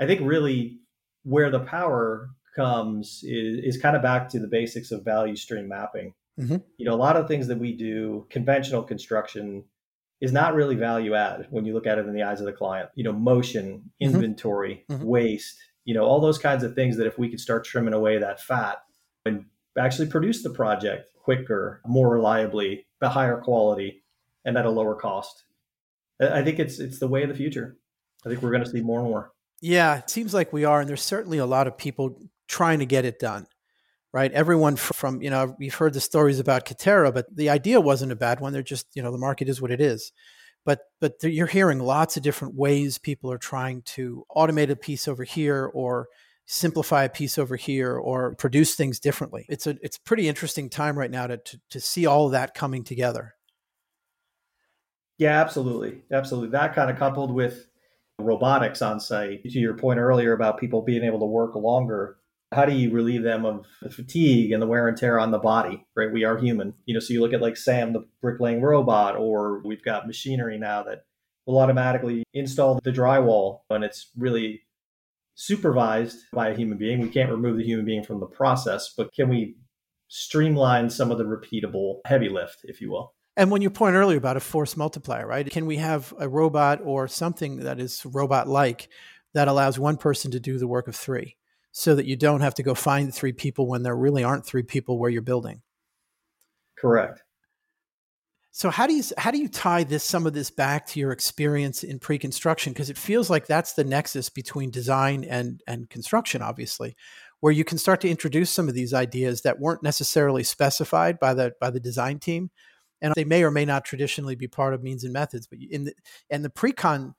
I 0.00 0.06
think 0.06 0.20
really 0.22 0.80
where 1.28 1.50
the 1.50 1.60
power 1.60 2.30
comes 2.56 3.20
is, 3.22 3.76
is 3.76 3.82
kind 3.82 3.94
of 3.94 4.02
back 4.02 4.28
to 4.30 4.38
the 4.38 4.48
basics 4.48 4.90
of 4.90 5.04
value 5.04 5.36
stream 5.36 5.68
mapping. 5.68 6.14
Mm-hmm. 6.40 6.56
You 6.78 6.86
know, 6.86 6.94
a 6.94 6.96
lot 6.96 7.16
of 7.16 7.28
things 7.28 7.46
that 7.48 7.58
we 7.58 7.72
do, 7.72 8.26
conventional 8.30 8.82
construction 8.82 9.64
is 10.20 10.32
not 10.32 10.54
really 10.54 10.74
value 10.74 11.14
add 11.14 11.46
when 11.50 11.64
you 11.64 11.74
look 11.74 11.86
at 11.86 11.98
it 11.98 12.06
in 12.06 12.14
the 12.14 12.22
eyes 12.22 12.40
of 12.40 12.46
the 12.46 12.52
client. 12.52 12.88
You 12.94 13.04
know, 13.04 13.12
motion, 13.12 13.64
mm-hmm. 14.02 14.04
inventory, 14.04 14.84
mm-hmm. 14.90 15.04
waste, 15.04 15.58
you 15.84 15.94
know, 15.94 16.04
all 16.04 16.20
those 16.20 16.38
kinds 16.38 16.64
of 16.64 16.74
things 16.74 16.96
that 16.96 17.06
if 17.06 17.18
we 17.18 17.28
could 17.28 17.40
start 17.40 17.64
trimming 17.64 17.94
away 17.94 18.18
that 18.18 18.40
fat 18.40 18.78
and 19.24 19.44
actually 19.78 20.08
produce 20.08 20.42
the 20.42 20.50
project 20.50 21.10
quicker, 21.22 21.82
more 21.86 22.08
reliably, 22.08 22.86
the 23.00 23.10
higher 23.10 23.36
quality, 23.36 24.02
and 24.44 24.56
at 24.56 24.66
a 24.66 24.70
lower 24.70 24.94
cost. 24.94 25.44
I 26.20 26.42
think 26.42 26.58
it's 26.58 26.80
it's 26.80 26.98
the 26.98 27.06
way 27.06 27.22
of 27.22 27.28
the 27.28 27.34
future. 27.34 27.76
I 28.24 28.28
think 28.28 28.42
we're 28.42 28.50
going 28.50 28.64
to 28.64 28.70
see 28.70 28.80
more 28.80 29.00
and 29.00 29.08
more. 29.08 29.32
Yeah, 29.60 29.98
it 29.98 30.10
seems 30.10 30.32
like 30.32 30.52
we 30.52 30.64
are. 30.64 30.80
And 30.80 30.88
there's 30.88 31.02
certainly 31.02 31.38
a 31.38 31.46
lot 31.46 31.66
of 31.66 31.76
people 31.76 32.20
trying 32.46 32.78
to 32.78 32.86
get 32.86 33.04
it 33.04 33.18
done, 33.18 33.46
right? 34.12 34.32
Everyone 34.32 34.76
from, 34.76 35.20
you 35.20 35.30
know, 35.30 35.54
we've 35.58 35.74
heard 35.74 35.94
the 35.94 36.00
stories 36.00 36.38
about 36.38 36.64
Katerra, 36.64 37.12
but 37.12 37.26
the 37.34 37.50
idea 37.50 37.80
wasn't 37.80 38.12
a 38.12 38.16
bad 38.16 38.40
one. 38.40 38.52
They're 38.52 38.62
just, 38.62 38.86
you 38.94 39.02
know, 39.02 39.12
the 39.12 39.18
market 39.18 39.48
is 39.48 39.60
what 39.60 39.70
it 39.70 39.80
is. 39.80 40.12
But, 40.64 40.80
but 41.00 41.14
you're 41.22 41.46
hearing 41.46 41.78
lots 41.78 42.16
of 42.16 42.22
different 42.22 42.54
ways 42.54 42.98
people 42.98 43.32
are 43.32 43.38
trying 43.38 43.82
to 43.82 44.24
automate 44.34 44.70
a 44.70 44.76
piece 44.76 45.08
over 45.08 45.24
here 45.24 45.70
or 45.72 46.08
simplify 46.46 47.04
a 47.04 47.08
piece 47.10 47.38
over 47.38 47.56
here 47.56 47.96
or 47.96 48.34
produce 48.34 48.74
things 48.74 48.98
differently. 48.98 49.44
It's 49.50 49.66
a 49.66 49.76
it's 49.82 49.98
a 49.98 50.00
pretty 50.00 50.28
interesting 50.28 50.70
time 50.70 50.98
right 50.98 51.10
now 51.10 51.26
to, 51.26 51.36
to, 51.36 51.60
to 51.70 51.80
see 51.80 52.06
all 52.06 52.30
that 52.30 52.54
coming 52.54 52.84
together. 52.84 53.34
Yeah, 55.18 55.40
absolutely. 55.40 56.02
Absolutely. 56.10 56.50
That 56.50 56.74
kind 56.74 56.90
of 56.90 56.96
coupled 56.96 57.32
with 57.32 57.68
robotics 58.18 58.82
on 58.82 59.00
site. 59.00 59.42
To 59.44 59.58
your 59.58 59.74
point 59.74 59.98
earlier 59.98 60.32
about 60.32 60.58
people 60.58 60.82
being 60.82 61.04
able 61.04 61.20
to 61.20 61.26
work 61.26 61.54
longer, 61.54 62.18
how 62.52 62.64
do 62.64 62.72
you 62.72 62.90
relieve 62.90 63.22
them 63.22 63.44
of 63.44 63.66
the 63.82 63.90
fatigue 63.90 64.52
and 64.52 64.62
the 64.62 64.66
wear 64.66 64.88
and 64.88 64.96
tear 64.96 65.18
on 65.18 65.30
the 65.30 65.38
body, 65.38 65.86
right? 65.96 66.12
We 66.12 66.24
are 66.24 66.38
human. 66.38 66.74
You 66.86 66.94
know, 66.94 67.00
so 67.00 67.12
you 67.12 67.20
look 67.20 67.34
at 67.34 67.42
like 67.42 67.56
Sam, 67.56 67.92
the 67.92 68.06
bricklaying 68.22 68.62
robot, 68.62 69.16
or 69.16 69.60
we've 69.64 69.84
got 69.84 70.06
machinery 70.06 70.58
now 70.58 70.82
that 70.84 71.04
will 71.46 71.58
automatically 71.58 72.24
install 72.34 72.80
the 72.82 72.92
drywall 72.92 73.60
and 73.70 73.84
it's 73.84 74.10
really 74.16 74.62
supervised 75.34 76.18
by 76.32 76.48
a 76.48 76.56
human 76.56 76.78
being. 76.78 77.00
We 77.00 77.10
can't 77.10 77.30
remove 77.30 77.58
the 77.58 77.64
human 77.64 77.84
being 77.84 78.02
from 78.02 78.20
the 78.20 78.26
process, 78.26 78.92
but 78.96 79.12
can 79.12 79.28
we 79.28 79.56
streamline 80.08 80.90
some 80.90 81.10
of 81.10 81.18
the 81.18 81.24
repeatable 81.24 82.00
heavy 82.06 82.28
lift, 82.28 82.60
if 82.64 82.80
you 82.80 82.90
will? 82.90 83.14
And 83.38 83.52
when 83.52 83.62
you 83.62 83.70
point 83.70 83.94
earlier 83.94 84.18
about 84.18 84.36
a 84.36 84.40
force 84.40 84.76
multiplier, 84.76 85.24
right? 85.24 85.48
Can 85.48 85.66
we 85.66 85.76
have 85.76 86.12
a 86.18 86.28
robot 86.28 86.80
or 86.82 87.06
something 87.06 87.60
that 87.60 87.78
is 87.78 88.04
robot 88.04 88.48
like 88.48 88.88
that 89.32 89.46
allows 89.46 89.78
one 89.78 89.96
person 89.96 90.32
to 90.32 90.40
do 90.40 90.58
the 90.58 90.66
work 90.66 90.88
of 90.88 90.96
three 90.96 91.36
so 91.70 91.94
that 91.94 92.04
you 92.04 92.16
don't 92.16 92.40
have 92.40 92.54
to 92.56 92.64
go 92.64 92.74
find 92.74 93.14
three 93.14 93.32
people 93.32 93.68
when 93.68 93.84
there 93.84 93.94
really 93.94 94.24
aren't 94.24 94.44
three 94.44 94.64
people 94.64 94.98
where 94.98 95.08
you're 95.08 95.22
building? 95.22 95.62
Correct. 96.76 97.22
So 98.50 98.70
how 98.70 98.88
do 98.88 98.94
you 98.94 99.04
how 99.16 99.30
do 99.30 99.38
you 99.38 99.46
tie 99.46 99.84
this 99.84 100.02
some 100.02 100.26
of 100.26 100.32
this 100.32 100.50
back 100.50 100.86
to 100.86 100.98
your 100.98 101.12
experience 101.12 101.84
in 101.84 102.00
pre-construction 102.00 102.72
because 102.72 102.90
it 102.90 102.98
feels 102.98 103.30
like 103.30 103.46
that's 103.46 103.74
the 103.74 103.84
nexus 103.84 104.30
between 104.30 104.72
design 104.72 105.22
and 105.22 105.62
and 105.68 105.88
construction 105.88 106.42
obviously 106.42 106.96
where 107.38 107.52
you 107.52 107.64
can 107.64 107.78
start 107.78 108.00
to 108.00 108.08
introduce 108.08 108.50
some 108.50 108.68
of 108.68 108.74
these 108.74 108.92
ideas 108.92 109.42
that 109.42 109.60
weren't 109.60 109.84
necessarily 109.84 110.42
specified 110.42 111.20
by 111.20 111.34
the 111.34 111.52
by 111.60 111.70
the 111.70 111.78
design 111.78 112.18
team 112.18 112.50
and 113.00 113.12
they 113.14 113.24
may 113.24 113.42
or 113.42 113.50
may 113.50 113.64
not 113.64 113.84
traditionally 113.84 114.34
be 114.34 114.48
part 114.48 114.74
of 114.74 114.82
means 114.82 115.04
and 115.04 115.12
methods 115.12 115.46
but 115.46 115.58
in 115.70 115.84
the 115.84 115.94
and 116.30 116.44
the 116.44 116.50
pre-con 116.50 117.14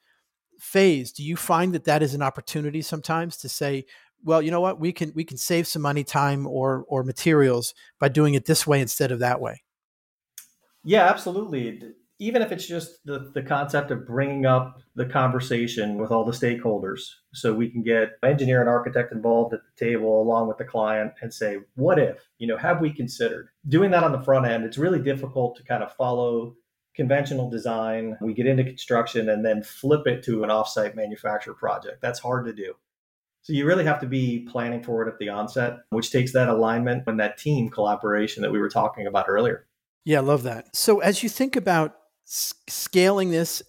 phase 0.59 1.11
do 1.11 1.23
you 1.23 1.35
find 1.35 1.73
that 1.73 1.85
that 1.85 2.03
is 2.03 2.13
an 2.13 2.21
opportunity 2.21 2.81
sometimes 2.81 3.37
to 3.37 3.47
say 3.47 3.85
well 4.23 4.41
you 4.41 4.51
know 4.51 4.61
what 4.61 4.79
we 4.79 4.91
can 4.91 5.11
we 5.15 5.23
can 5.23 5.37
save 5.37 5.65
some 5.65 5.81
money 5.81 6.03
time 6.03 6.45
or 6.45 6.83
or 6.89 7.03
materials 7.03 7.73
by 7.99 8.09
doing 8.09 8.33
it 8.33 8.45
this 8.45 8.67
way 8.67 8.81
instead 8.81 9.11
of 9.11 9.19
that 9.19 9.39
way 9.39 9.61
yeah, 10.83 11.09
absolutely. 11.09 11.81
Even 12.21 12.41
if 12.41 12.51
it's 12.51 12.67
just 12.67 13.05
the, 13.05 13.31
the 13.33 13.41
concept 13.41 13.91
of 13.91 14.05
bringing 14.05 14.45
up 14.45 14.81
the 14.95 15.05
conversation 15.05 15.97
with 15.97 16.11
all 16.11 16.25
the 16.25 16.33
stakeholders 16.33 16.99
so 17.33 17.53
we 17.53 17.69
can 17.69 17.81
get 17.81 18.17
engineer 18.23 18.59
and 18.59 18.69
architect 18.69 19.13
involved 19.13 19.53
at 19.53 19.61
the 19.63 19.85
table 19.85 20.21
along 20.21 20.49
with 20.49 20.57
the 20.57 20.65
client 20.65 21.13
and 21.21 21.33
say, 21.33 21.59
what 21.75 21.97
if, 21.97 22.27
you 22.37 22.45
know, 22.45 22.57
have 22.57 22.81
we 22.81 22.91
considered 22.91 23.49
doing 23.69 23.91
that 23.91 24.03
on 24.03 24.11
the 24.11 24.21
front 24.21 24.45
end? 24.45 24.65
It's 24.65 24.77
really 24.77 24.99
difficult 24.99 25.55
to 25.55 25.63
kind 25.63 25.81
of 25.81 25.93
follow 25.93 26.55
conventional 26.93 27.49
design. 27.49 28.17
We 28.19 28.33
get 28.33 28.47
into 28.47 28.65
construction 28.65 29.29
and 29.29 29.45
then 29.45 29.63
flip 29.63 30.05
it 30.05 30.21
to 30.23 30.43
an 30.43 30.49
offsite 30.49 30.95
manufacture 30.95 31.53
project. 31.53 32.01
That's 32.01 32.19
hard 32.19 32.45
to 32.47 32.53
do. 32.53 32.73
So 33.43 33.53
you 33.53 33.65
really 33.65 33.85
have 33.85 34.01
to 34.01 34.07
be 34.07 34.45
planning 34.51 34.83
for 34.83 35.01
it 35.07 35.07
at 35.07 35.17
the 35.19 35.29
onset, 35.29 35.77
which 35.91 36.11
takes 36.11 36.33
that 36.33 36.49
alignment 36.49 37.03
and 37.07 37.17
that 37.21 37.37
team 37.37 37.69
collaboration 37.69 38.43
that 38.43 38.51
we 38.51 38.59
were 38.59 38.69
talking 38.69 39.07
about 39.07 39.27
earlier. 39.29 39.65
Yeah, 40.03 40.17
I 40.17 40.21
love 40.21 40.43
that. 40.43 40.75
So 40.75 40.99
as 40.99 41.23
you 41.23 41.29
think 41.29 41.55
about 41.55 41.95
s- 42.29 42.53
scaling 42.67 43.31
this 43.31 43.61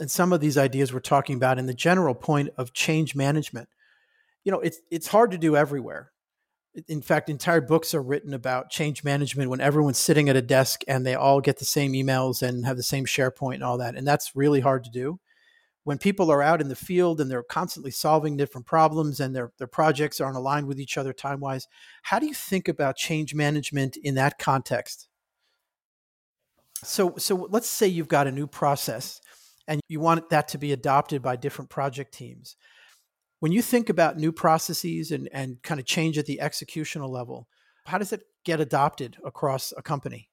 and 0.00 0.10
some 0.10 0.32
of 0.32 0.40
these 0.40 0.56
ideas 0.56 0.92
we're 0.92 1.00
talking 1.00 1.36
about 1.36 1.58
in 1.58 1.66
the 1.66 1.74
general 1.74 2.14
point 2.14 2.50
of 2.56 2.72
change 2.72 3.14
management, 3.14 3.68
you 4.44 4.52
know, 4.52 4.60
it's 4.60 4.80
it's 4.90 5.08
hard 5.08 5.30
to 5.32 5.38
do 5.38 5.56
everywhere. 5.56 6.10
In 6.88 7.02
fact, 7.02 7.30
entire 7.30 7.60
books 7.60 7.94
are 7.94 8.02
written 8.02 8.34
about 8.34 8.70
change 8.70 9.04
management 9.04 9.48
when 9.50 9.60
everyone's 9.60 9.98
sitting 9.98 10.28
at 10.28 10.36
a 10.36 10.42
desk 10.42 10.80
and 10.88 11.06
they 11.06 11.14
all 11.14 11.40
get 11.40 11.58
the 11.58 11.64
same 11.64 11.92
emails 11.92 12.42
and 12.42 12.66
have 12.66 12.76
the 12.76 12.82
same 12.82 13.04
SharePoint 13.04 13.54
and 13.54 13.64
all 13.64 13.78
that. 13.78 13.94
And 13.94 14.06
that's 14.06 14.34
really 14.34 14.60
hard 14.60 14.82
to 14.84 14.90
do. 14.90 15.20
When 15.84 15.98
people 15.98 16.32
are 16.32 16.42
out 16.42 16.60
in 16.60 16.68
the 16.68 16.74
field 16.74 17.20
and 17.20 17.30
they're 17.30 17.44
constantly 17.44 17.92
solving 17.92 18.36
different 18.36 18.66
problems 18.66 19.20
and 19.20 19.36
their, 19.36 19.52
their 19.58 19.68
projects 19.68 20.20
aren't 20.20 20.36
aligned 20.36 20.66
with 20.66 20.80
each 20.80 20.98
other 20.98 21.12
time 21.12 21.40
wise, 21.40 21.68
how 22.02 22.18
do 22.18 22.26
you 22.26 22.34
think 22.34 22.66
about 22.66 22.96
change 22.96 23.34
management 23.34 23.96
in 23.96 24.14
that 24.16 24.38
context? 24.38 25.08
So, 26.86 27.14
so 27.18 27.48
let's 27.50 27.68
say 27.68 27.86
you've 27.86 28.08
got 28.08 28.26
a 28.26 28.32
new 28.32 28.46
process 28.46 29.20
and 29.66 29.80
you 29.88 30.00
want 30.00 30.30
that 30.30 30.48
to 30.48 30.58
be 30.58 30.72
adopted 30.72 31.22
by 31.22 31.36
different 31.36 31.70
project 31.70 32.12
teams. 32.14 32.56
When 33.40 33.52
you 33.52 33.62
think 33.62 33.88
about 33.88 34.16
new 34.16 34.32
processes 34.32 35.10
and, 35.10 35.28
and 35.32 35.62
kind 35.62 35.80
of 35.80 35.86
change 35.86 36.18
at 36.18 36.26
the 36.26 36.40
executional 36.42 37.08
level, 37.08 37.48
how 37.86 37.98
does 37.98 38.12
it 38.12 38.22
get 38.44 38.60
adopted 38.60 39.16
across 39.24 39.72
a 39.76 39.82
company? 39.82 40.30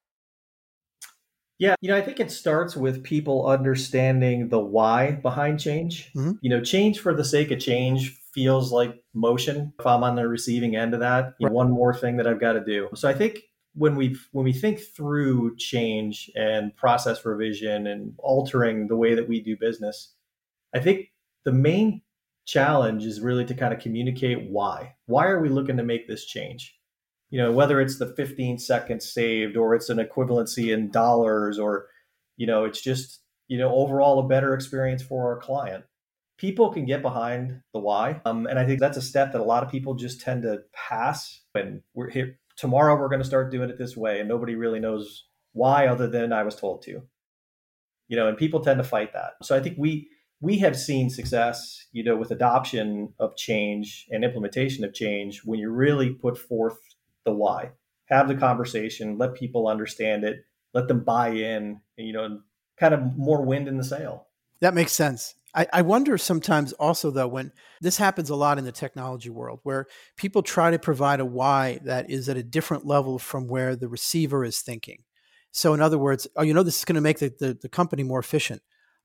Yeah, 1.60 1.76
you 1.80 1.92
know, 1.92 1.98
I 1.98 2.02
think 2.02 2.20
it 2.20 2.32
starts 2.32 2.76
with 2.76 3.04
people 3.04 3.46
understanding 3.46 4.50
the 4.50 4.60
why 4.60 5.12
behind 5.12 5.60
change. 5.60 6.12
Mm-hmm. 6.16 6.32
You 6.42 6.50
know, 6.50 6.62
change 6.62 7.00
for 7.00 7.14
the 7.14 7.24
sake 7.24 7.52
of 7.52 7.60
change 7.60 8.18
feels 8.34 8.72
like 8.72 8.96
motion. 9.14 9.72
If 9.78 9.86
I'm 9.86 10.04
on 10.04 10.16
the 10.16 10.28
receiving 10.28 10.76
end 10.76 10.96
of 10.96 11.02
that, 11.02 11.34
know, 11.40 11.52
one 11.52 11.70
more 11.70 11.94
thing 11.94 12.18
that 12.18 12.26
I've 12.26 12.40
got 12.40 12.54
to 12.54 12.64
do. 12.64 12.90
So 12.96 13.08
I 13.08 13.14
think 13.14 13.40
when 13.73 13.95
we 13.95 14.17
when 14.31 14.43
we 14.45 14.53
think 14.53 14.79
through 14.79 15.55
change 15.57 16.29
and 16.36 16.75
process 16.75 17.25
revision 17.25 17.88
and 17.88 18.13
altering 18.17 18.88
the 18.88 18.97
way 18.97 19.15
that 19.15 19.27
we 19.27 19.41
do 19.41 19.55
business, 19.57 20.13
I 20.73 20.79
think 20.79 21.12
the 21.45 21.53
main 21.53 22.01
challenge 22.45 23.05
is 23.05 23.21
really 23.21 23.45
to 23.45 23.53
kind 23.53 23.73
of 23.73 23.79
communicate 23.79 24.49
why. 24.49 24.95
Why 25.05 25.27
are 25.27 25.41
we 25.41 25.49
looking 25.49 25.77
to 25.77 25.84
make 25.84 26.07
this 26.07 26.25
change? 26.25 26.75
You 27.29 27.41
know, 27.41 27.51
whether 27.51 27.79
it's 27.79 27.97
the 27.97 28.13
15 28.15 28.60
seconds 28.60 29.10
saved 29.10 29.55
or 29.55 29.73
it's 29.73 29.89
an 29.89 29.99
equivalency 29.99 30.73
in 30.73 30.91
dollars 30.91 31.57
or 31.57 31.88
you 32.38 32.47
know, 32.47 32.65
it's 32.65 32.81
just, 32.81 33.21
you 33.49 33.57
know, 33.60 33.71
overall 33.71 34.19
a 34.19 34.27
better 34.27 34.55
experience 34.55 35.03
for 35.03 35.31
our 35.31 35.39
client. 35.39 35.84
People 36.38 36.73
can 36.73 36.86
get 36.86 37.03
behind 37.03 37.62
the 37.71 37.79
why. 37.79 38.19
Um, 38.25 38.47
and 38.47 38.57
I 38.57 38.65
think 38.65 38.79
that's 38.79 38.97
a 38.97 39.01
step 39.01 39.31
that 39.31 39.41
a 39.41 39.43
lot 39.43 39.62
of 39.62 39.69
people 39.69 39.93
just 39.93 40.21
tend 40.21 40.41
to 40.41 40.63
pass 40.73 41.41
when 41.51 41.84
we're 41.93 42.10
here 42.10 42.39
tomorrow 42.62 42.95
we're 42.95 43.10
going 43.10 43.21
to 43.21 43.28
start 43.28 43.52
doing 43.52 43.71
it 43.71 43.78
this 43.80 43.97
way 43.97 44.19
and 44.19 44.30
nobody 44.30 44.54
really 44.54 44.80
knows 44.80 45.26
why 45.54 45.88
other 45.88 46.08
than 46.08 46.32
i 46.32 46.43
was 46.43 46.56
told 46.56 46.84
to. 46.84 47.02
You 48.08 48.17
know 48.17 48.28
and 48.28 48.38
people 48.38 48.60
tend 48.60 48.78
to 48.78 48.84
fight 48.84 49.13
that. 49.13 49.32
So 49.41 49.56
i 49.56 49.60
think 49.60 49.78
we 49.80 50.10
we 50.39 50.60
have 50.60 50.78
seen 50.78 51.10
success 51.10 51.88
you 51.91 52.04
know 52.04 52.15
with 52.15 52.30
adoption 52.30 53.13
of 53.19 53.36
change 53.36 54.06
and 54.12 54.24
implementation 54.24 54.86
of 54.86 54.93
change 54.93 55.41
when 55.43 55.60
you 55.60 55.71
really 55.71 56.12
put 56.12 56.38
forth 56.38 56.78
the 57.26 57.34
why. 57.34 57.71
Have 58.06 58.28
the 58.28 58.36
conversation 58.36 59.17
let 59.17 59.34
people 59.34 59.67
understand 59.67 60.24
it 60.24 60.45
let 60.74 60.88
them 60.88 61.04
buy 61.04 61.30
in 61.30 61.82
and, 61.97 62.08
you 62.08 62.13
know 62.13 62.41
kind 62.78 62.93
of 62.93 63.17
more 63.17 63.43
wind 63.43 63.67
in 63.67 63.78
the 63.78 63.84
sail. 63.84 64.28
That 64.60 64.76
makes 64.76 64.91
sense 64.91 65.34
I, 65.54 65.68
I 65.74 65.82
wonder 65.82 66.18
sometimes 66.18 66.74
also 66.74 67.12
though 67.12 67.28
when 67.28 67.52
this 67.82 67.98
happens 67.98 68.30
a 68.30 68.36
lot 68.36 68.58
in 68.58 68.64
the 68.64 68.72
technology 68.72 69.30
world 69.30 69.60
where 69.64 69.88
people 70.16 70.42
try 70.42 70.72
to 70.72 70.80
provide 70.80 71.20
a 71.20 71.26
why 71.26 71.80
that 71.84 72.10
is 72.10 72.30
at 72.30 72.38
a 72.38 72.44
different 72.44 72.86
level 72.86 73.20
from 73.20 73.48
where 73.48 73.76
the 73.76 73.90
receiver 73.90 74.46
is 74.46 74.62
thinking. 74.62 75.04
So 75.52 75.74
in 75.74 75.82
other 75.82 75.98
words, 75.98 76.28
oh, 76.36 76.44
you 76.44 76.54
know, 76.54 76.64
this 76.64 76.80
is 76.80 76.86
going 76.86 76.96
to 76.96 77.02
make 77.02 77.20
the, 77.20 77.34
the, 77.38 77.58
the 77.62 77.70
company 77.70 78.04
more 78.04 78.20
efficient. 78.20 78.62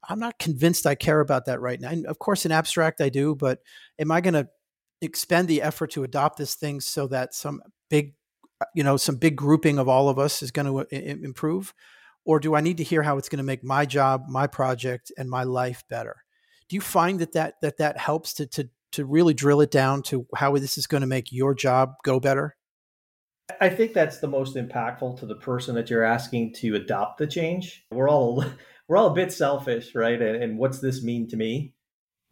I'm 0.09 0.21
not 0.21 0.39
convinced 0.39 0.87
I 0.87 0.95
care 0.95 1.21
about 1.21 1.47
that 1.47 1.61
right 1.61 1.81
now. 1.81 1.91
And 1.91 2.07
of 2.07 2.19
course, 2.21 2.47
in 2.47 2.53
abstract, 2.53 3.01
I 3.01 3.09
do, 3.09 3.35
but 3.35 3.59
am 3.99 4.13
I 4.13 4.21
going 4.21 4.35
to 4.35 4.49
expend 5.03 5.49
the 5.49 5.63
effort 5.63 5.91
to 5.93 6.05
adopt 6.05 6.39
this 6.39 6.55
thing 6.55 6.81
so 6.81 7.09
that 7.09 7.35
some 7.35 7.61
big, 7.91 8.15
you 8.75 8.85
know, 8.85 8.97
some 8.97 9.17
big 9.17 9.37
grouping 9.37 9.79
of 9.79 9.89
all 9.89 10.09
of 10.09 10.19
us 10.19 10.43
is 10.43 10.53
going 10.53 10.67
to 10.67 10.81
uh, 10.81 10.85
improve? 10.91 11.75
Or 12.25 12.39
do 12.39 12.55
I 12.55 12.61
need 12.61 12.77
to 12.77 12.85
hear 12.85 13.03
how 13.03 13.19
it's 13.19 13.29
going 13.29 13.39
to 13.39 13.45
make 13.45 13.65
my 13.65 13.87
job, 13.87 14.25
my 14.29 14.47
project, 14.47 15.11
and 15.19 15.29
my 15.29 15.43
life 15.43 15.83
better? 15.89 16.17
Do 16.69 16.77
you 16.77 16.81
find 16.81 17.21
that 17.21 17.33
that 17.33 17.55
that, 17.63 17.79
that 17.79 17.99
helps 17.99 18.35
to, 18.35 18.47
to 18.47 18.69
to 18.93 19.05
really 19.05 19.35
drill 19.35 19.61
it 19.61 19.71
down 19.71 20.03
to 20.03 20.27
how 20.37 20.57
this 20.57 20.79
is 20.79 20.87
going 20.87 21.03
to 21.03 21.07
make 21.07 21.33
your 21.33 21.55
job 21.55 21.95
go 22.05 22.19
better? 22.21 22.57
I 23.61 23.69
think 23.69 23.93
that's 23.93 24.19
the 24.19 24.29
most 24.29 24.57
impactful 24.57 25.21
to 25.21 25.27
the 25.27 25.37
person 25.37 25.75
that 25.77 25.89
you're 25.89 26.03
asking 26.03 26.55
to 26.55 26.75
adopt 26.75 27.19
the 27.19 27.27
change. 27.27 27.85
We're 27.91 28.09
all 28.09 28.45
we're 28.89 28.97
all 28.97 29.09
a 29.09 29.15
bit 29.15 29.33
selfish 29.33 29.95
right? 29.95 30.21
And, 30.21 30.43
and 30.43 30.59
what's 30.59 30.81
this 30.81 31.03
mean 31.03 31.29
to 31.29 31.37
me? 31.37 31.75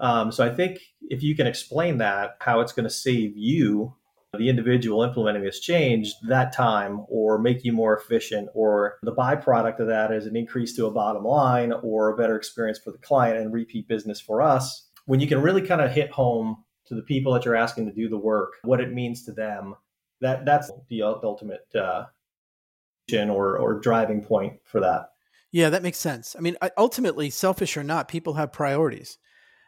Um, 0.01 0.33
so 0.33 0.45
i 0.45 0.53
think 0.53 0.81
if 1.03 1.23
you 1.23 1.37
can 1.37 1.47
explain 1.47 1.99
that 1.99 2.37
how 2.41 2.61
it's 2.61 2.73
going 2.73 2.85
to 2.85 2.91
save 2.91 3.37
you 3.37 3.95
the 4.39 4.49
individual 4.49 5.03
implementing 5.03 5.45
this 5.45 5.61
change 5.61 6.15
that 6.29 6.53
time 6.53 7.05
or 7.09 7.39
make 7.39 7.65
you 7.65 7.73
more 7.73 7.97
efficient 7.97 8.49
or 8.55 8.99
the 9.03 9.15
byproduct 9.15 9.79
of 9.81 9.87
that 9.89 10.13
is 10.13 10.27
an 10.27 10.37
increase 10.37 10.75
to 10.77 10.87
a 10.87 10.91
bottom 10.91 11.25
line 11.25 11.73
or 11.83 12.11
a 12.11 12.17
better 12.17 12.37
experience 12.37 12.79
for 12.79 12.91
the 12.91 12.99
client 12.99 13.39
and 13.39 13.53
repeat 13.53 13.89
business 13.89 14.21
for 14.21 14.43
us. 14.43 14.89
When 15.07 15.21
you 15.21 15.27
can 15.27 15.43
really 15.43 15.63
kind 15.63 15.81
of 15.81 15.91
hit 15.91 16.11
home 16.11 16.65
to 16.87 16.95
the 16.95 17.03
people 17.03 17.33
that 17.33 17.45
you're 17.45 17.57
asking 17.57 17.87
to 17.87 17.93
do 17.93 18.09
the 18.09 18.19
work 18.19 18.55
what 18.63 18.81
it 18.81 18.93
means 18.93 19.25
to 19.25 19.33
them 19.33 19.75
that 20.21 20.45
that's 20.45 20.71
the 20.89 21.03
ultimate 21.03 21.67
uh, 21.75 22.05
or 23.13 23.59
or 23.59 23.81
driving 23.81 24.23
point 24.23 24.55
for 24.65 24.81
that. 24.81 25.11
Yeah 25.53 25.71
that 25.71 25.83
makes 25.83 25.99
sense. 25.99 26.35
I 26.37 26.41
mean 26.41 26.57
ultimately 26.77 27.31
selfish 27.31 27.77
or 27.77 27.85
not 27.85 28.09
people 28.09 28.35
have 28.35 28.53
priorities 28.53 29.19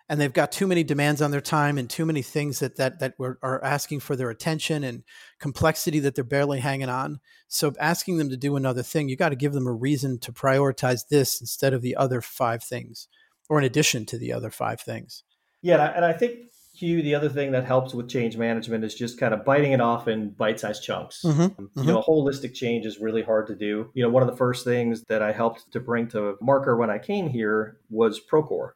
and 0.09 0.21
they've 0.21 0.33
got 0.33 0.53
too 0.53 0.67
many 0.67 0.85
demands 0.85 1.21
on 1.21 1.31
their 1.31 1.41
time 1.41 1.79
and 1.79 1.91
too 1.91 2.07
many 2.07 2.23
things 2.23 2.61
that 2.61 2.77
that 2.77 3.01
that 3.01 3.15
are 3.21 3.63
asking 3.65 4.01
for 4.01 4.17
their 4.17 4.31
attention 4.31 4.85
and 4.85 5.03
complexity 5.41 5.99
that 6.01 6.15
they're 6.15 6.25
barely 6.25 6.61
hanging 6.61 6.89
on. 6.89 7.21
So 7.49 7.73
asking 7.81 8.19
them 8.19 8.29
to 8.31 8.37
do 8.37 8.57
another 8.57 8.83
thing, 8.83 9.09
you 9.09 9.17
got 9.17 9.31
to 9.31 9.37
give 9.37 9.53
them 9.53 9.67
a 9.67 9.73
reason 9.73 10.19
to 10.21 10.33
prioritize 10.33 11.09
this 11.09 11.41
instead 11.41 11.75
of 11.75 11.83
the 11.83 11.97
other 11.97 12.21
five 12.21 12.63
things, 12.63 13.09
or 13.49 13.59
in 13.59 13.65
addition 13.65 14.07
to 14.07 14.19
the 14.19 14.33
other 14.33 14.51
five 14.51 14.81
things. 14.81 15.25
Yeah, 15.63 15.93
and 15.95 16.05
I 16.05 16.13
think 16.13 16.51
Hugh, 16.77 17.03
the 17.03 17.15
other 17.15 17.31
thing 17.31 17.53
that 17.53 17.65
helps 17.65 17.95
with 17.95 18.09
change 18.09 18.37
management 18.37 18.85
is 18.85 18.95
just 18.95 19.19
kind 19.19 19.33
of 19.33 19.45
biting 19.45 19.73
it 19.73 19.81
off 19.81 20.09
in 20.09 20.31
bite-sized 20.31 20.83
chunks. 20.83 21.23
Mm-hmm, 21.25 21.41
um, 21.41 21.55
you 21.59 21.69
mm-hmm. 21.69 21.89
know, 21.89 22.03
holistic 22.03 22.53
change 22.55 22.85
is 22.85 23.01
really 23.01 23.23
hard 23.23 23.47
to 23.47 23.55
do. 23.55 23.91
You 23.95 24.03
know, 24.03 24.11
one 24.11 24.23
of 24.23 24.29
the 24.29 24.37
first 24.37 24.63
things 24.65 25.03
that 25.05 25.23
I 25.23 25.33
helped 25.33 25.73
to 25.73 25.81
bring 25.81 26.07
to 26.09 26.37
Marker 26.43 26.77
when 26.77 26.91
I 26.91 26.99
came 26.99 27.29
here 27.29 27.79
was 27.89 28.21
Procore. 28.21 28.73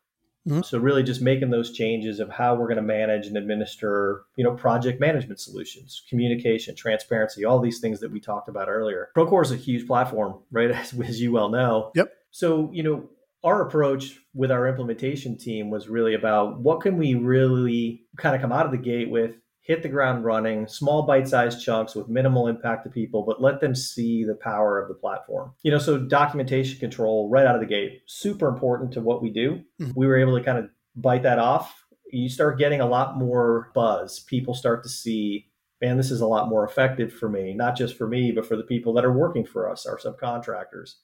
Mm-hmm. 0.48 0.62
So 0.62 0.78
really 0.78 1.02
just 1.02 1.20
making 1.20 1.50
those 1.50 1.72
changes 1.72 2.18
of 2.18 2.30
how 2.30 2.54
we're 2.54 2.66
going 2.66 2.76
to 2.76 2.82
manage 2.82 3.26
and 3.26 3.36
administer, 3.36 4.22
you 4.36 4.44
know, 4.44 4.54
project 4.54 5.00
management 5.00 5.38
solutions, 5.38 6.02
communication, 6.08 6.74
transparency, 6.74 7.44
all 7.44 7.60
these 7.60 7.80
things 7.80 8.00
that 8.00 8.10
we 8.10 8.20
talked 8.20 8.48
about 8.48 8.68
earlier. 8.68 9.10
Procore 9.16 9.42
is 9.42 9.52
a 9.52 9.56
huge 9.56 9.86
platform, 9.86 10.40
right? 10.50 10.70
As, 10.80 10.98
as 10.98 11.20
you 11.20 11.32
well 11.32 11.50
know. 11.50 11.90
Yep. 11.94 12.12
So, 12.30 12.70
you 12.72 12.82
know, 12.82 13.08
our 13.42 13.66
approach 13.66 14.18
with 14.34 14.50
our 14.50 14.68
implementation 14.68 15.36
team 15.36 15.70
was 15.70 15.88
really 15.88 16.14
about 16.14 16.60
what 16.60 16.80
can 16.80 16.96
we 16.96 17.14
really 17.14 18.02
kind 18.16 18.34
of 18.34 18.42
come 18.42 18.52
out 18.52 18.66
of 18.66 18.72
the 18.72 18.78
gate 18.78 19.10
with 19.10 19.32
hit 19.62 19.82
the 19.82 19.88
ground 19.88 20.24
running, 20.24 20.66
small 20.66 21.02
bite 21.02 21.28
sized 21.28 21.62
chunks 21.62 21.94
with 21.94 22.08
minimal 22.08 22.48
impact 22.48 22.84
to 22.84 22.90
people, 22.90 23.22
but 23.22 23.42
let 23.42 23.60
them 23.60 23.74
see 23.74 24.24
the 24.24 24.34
power 24.34 24.80
of 24.80 24.88
the 24.88 24.94
platform. 24.94 25.52
You 25.62 25.70
know, 25.70 25.78
so 25.78 25.98
documentation 25.98 26.78
control 26.78 27.28
right 27.30 27.46
out 27.46 27.54
of 27.54 27.60
the 27.60 27.66
gate, 27.66 28.02
super 28.06 28.48
important 28.48 28.92
to 28.92 29.00
what 29.00 29.22
we 29.22 29.30
do. 29.30 29.62
Mm-hmm. 29.80 29.92
We 29.94 30.06
were 30.06 30.18
able 30.18 30.38
to 30.38 30.44
kind 30.44 30.58
of 30.58 30.70
bite 30.96 31.22
that 31.24 31.38
off. 31.38 31.84
You 32.10 32.28
start 32.28 32.58
getting 32.58 32.80
a 32.80 32.88
lot 32.88 33.16
more 33.16 33.70
buzz. 33.74 34.20
People 34.20 34.54
start 34.54 34.82
to 34.82 34.88
see, 34.88 35.46
man, 35.80 35.96
this 35.96 36.10
is 36.10 36.20
a 36.20 36.26
lot 36.26 36.48
more 36.48 36.64
effective 36.64 37.12
for 37.12 37.28
me, 37.28 37.54
not 37.54 37.76
just 37.76 37.96
for 37.96 38.08
me, 38.08 38.32
but 38.32 38.46
for 38.46 38.56
the 38.56 38.64
people 38.64 38.92
that 38.94 39.04
are 39.04 39.12
working 39.12 39.44
for 39.44 39.70
us, 39.70 39.86
our 39.86 39.98
subcontractors 39.98 40.94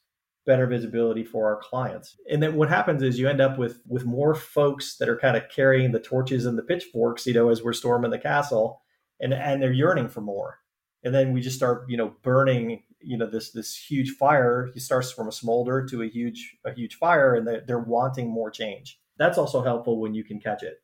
better 0.46 0.66
visibility 0.66 1.24
for 1.24 1.46
our 1.46 1.60
clients. 1.60 2.16
And 2.30 2.42
then 2.42 2.54
what 2.54 2.68
happens 2.68 3.02
is 3.02 3.18
you 3.18 3.28
end 3.28 3.40
up 3.40 3.58
with 3.58 3.80
with 3.86 4.04
more 4.04 4.34
folks 4.34 4.96
that 4.98 5.08
are 5.08 5.18
kind 5.18 5.36
of 5.36 5.48
carrying 5.50 5.92
the 5.92 6.00
torches 6.00 6.46
and 6.46 6.56
the 6.56 6.62
pitchforks, 6.62 7.26
you 7.26 7.34
know, 7.34 7.50
as 7.50 7.62
we're 7.62 7.72
storming 7.72 8.12
the 8.12 8.18
castle, 8.18 8.80
and 9.20 9.34
and 9.34 9.62
they're 9.62 9.72
yearning 9.72 10.08
for 10.08 10.20
more. 10.20 10.60
And 11.04 11.14
then 11.14 11.32
we 11.32 11.40
just 11.40 11.56
start, 11.56 11.84
you 11.88 11.96
know, 11.96 12.14
burning, 12.22 12.82
you 13.00 13.18
know, 13.18 13.26
this 13.28 13.50
this 13.50 13.76
huge 13.76 14.10
fire. 14.12 14.70
It 14.74 14.80
starts 14.80 15.12
from 15.12 15.28
a 15.28 15.32
smolder 15.32 15.84
to 15.86 16.02
a 16.02 16.08
huge 16.08 16.56
a 16.64 16.72
huge 16.72 16.94
fire, 16.94 17.34
and 17.34 17.46
they're, 17.46 17.62
they're 17.66 17.78
wanting 17.78 18.28
more 18.30 18.50
change. 18.50 18.98
That's 19.18 19.38
also 19.38 19.62
helpful 19.62 20.00
when 20.00 20.14
you 20.14 20.24
can 20.24 20.40
catch 20.40 20.62
it. 20.62 20.78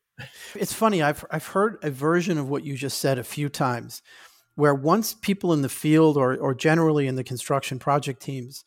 It's 0.55 0.73
funny. 0.73 1.03
I've 1.03 1.25
I've 1.31 1.47
heard 1.47 1.79
a 1.83 1.91
version 1.91 2.37
of 2.37 2.49
what 2.49 2.65
you 2.65 2.77
just 2.77 2.99
said 2.99 3.19
a 3.19 3.25
few 3.25 3.49
times, 3.49 4.03
where 4.57 4.75
once 4.75 5.15
people 5.15 5.53
in 5.53 5.63
the 5.63 5.69
field 5.69 6.17
or 6.17 6.37
or 6.37 6.55
generally 6.55 7.07
in 7.07 7.17
the 7.17 7.25
construction 7.25 7.79
project 7.79 8.21
teams 8.21 8.65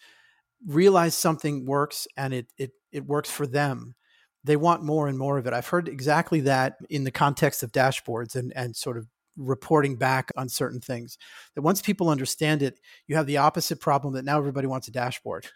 realize 0.65 1.15
something 1.15 1.65
works 1.65 2.07
and 2.17 2.33
it 2.33 2.47
it 2.57 2.71
it 2.91 3.05
works 3.05 3.29
for 3.29 3.47
them, 3.47 3.95
they 4.43 4.55
want 4.55 4.83
more 4.83 5.07
and 5.07 5.17
more 5.17 5.37
of 5.37 5.47
it. 5.47 5.53
I've 5.53 5.67
heard 5.67 5.87
exactly 5.87 6.41
that 6.41 6.77
in 6.89 7.03
the 7.03 7.11
context 7.11 7.63
of 7.63 7.71
dashboards 7.71 8.35
and 8.35 8.53
and 8.55 8.75
sort 8.75 8.97
of 8.97 9.07
reporting 9.37 9.95
back 9.95 10.31
on 10.37 10.47
certain 10.47 10.79
things. 10.79 11.17
That 11.55 11.61
once 11.61 11.81
people 11.81 12.09
understand 12.09 12.61
it, 12.61 12.79
you 13.07 13.15
have 13.15 13.25
the 13.25 13.37
opposite 13.37 13.79
problem 13.79 14.13
that 14.13 14.25
now 14.25 14.37
everybody 14.37 14.67
wants 14.67 14.87
a 14.87 14.91
dashboard, 14.91 15.47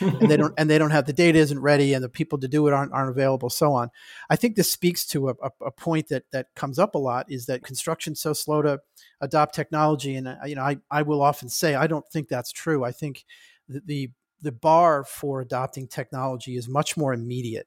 and 0.00 0.30
they 0.30 0.36
don't 0.36 0.54
and 0.58 0.68
they 0.68 0.78
don't 0.78 0.90
have 0.90 1.06
the 1.06 1.12
data 1.12 1.38
isn't 1.38 1.60
ready, 1.60 1.94
and 1.94 2.02
the 2.02 2.08
people 2.08 2.38
to 2.38 2.48
do 2.48 2.66
it 2.66 2.72
aren't 2.72 2.92
aren't 2.92 3.10
available, 3.10 3.50
so 3.50 3.72
on. 3.72 3.90
I 4.30 4.36
think 4.36 4.56
this 4.56 4.70
speaks 4.70 5.06
to 5.08 5.30
a, 5.30 5.34
a, 5.60 5.70
point 5.70 6.08
that 6.08 6.24
that 6.32 6.48
comes 6.54 6.78
up 6.78 6.94
a 6.94 6.98
lot 6.98 7.30
is 7.30 7.46
that 7.46 7.64
construction's 7.64 8.20
so 8.20 8.32
slow 8.32 8.62
to 8.62 8.80
adopt 9.20 9.54
technology, 9.54 10.16
and 10.16 10.28
uh, 10.28 10.36
you 10.46 10.54
know 10.54 10.62
I 10.62 10.78
I 10.90 11.02
will 11.02 11.22
often 11.22 11.48
say 11.48 11.74
I 11.74 11.86
don't 11.86 12.06
think 12.08 12.28
that's 12.28 12.52
true. 12.52 12.84
I 12.84 12.92
think 12.92 13.24
the, 13.68 13.82
the 13.84 14.10
the 14.40 14.52
bar 14.52 15.04
for 15.04 15.40
adopting 15.40 15.86
technology 15.86 16.56
is 16.56 16.68
much 16.68 16.96
more 16.96 17.12
immediate 17.12 17.66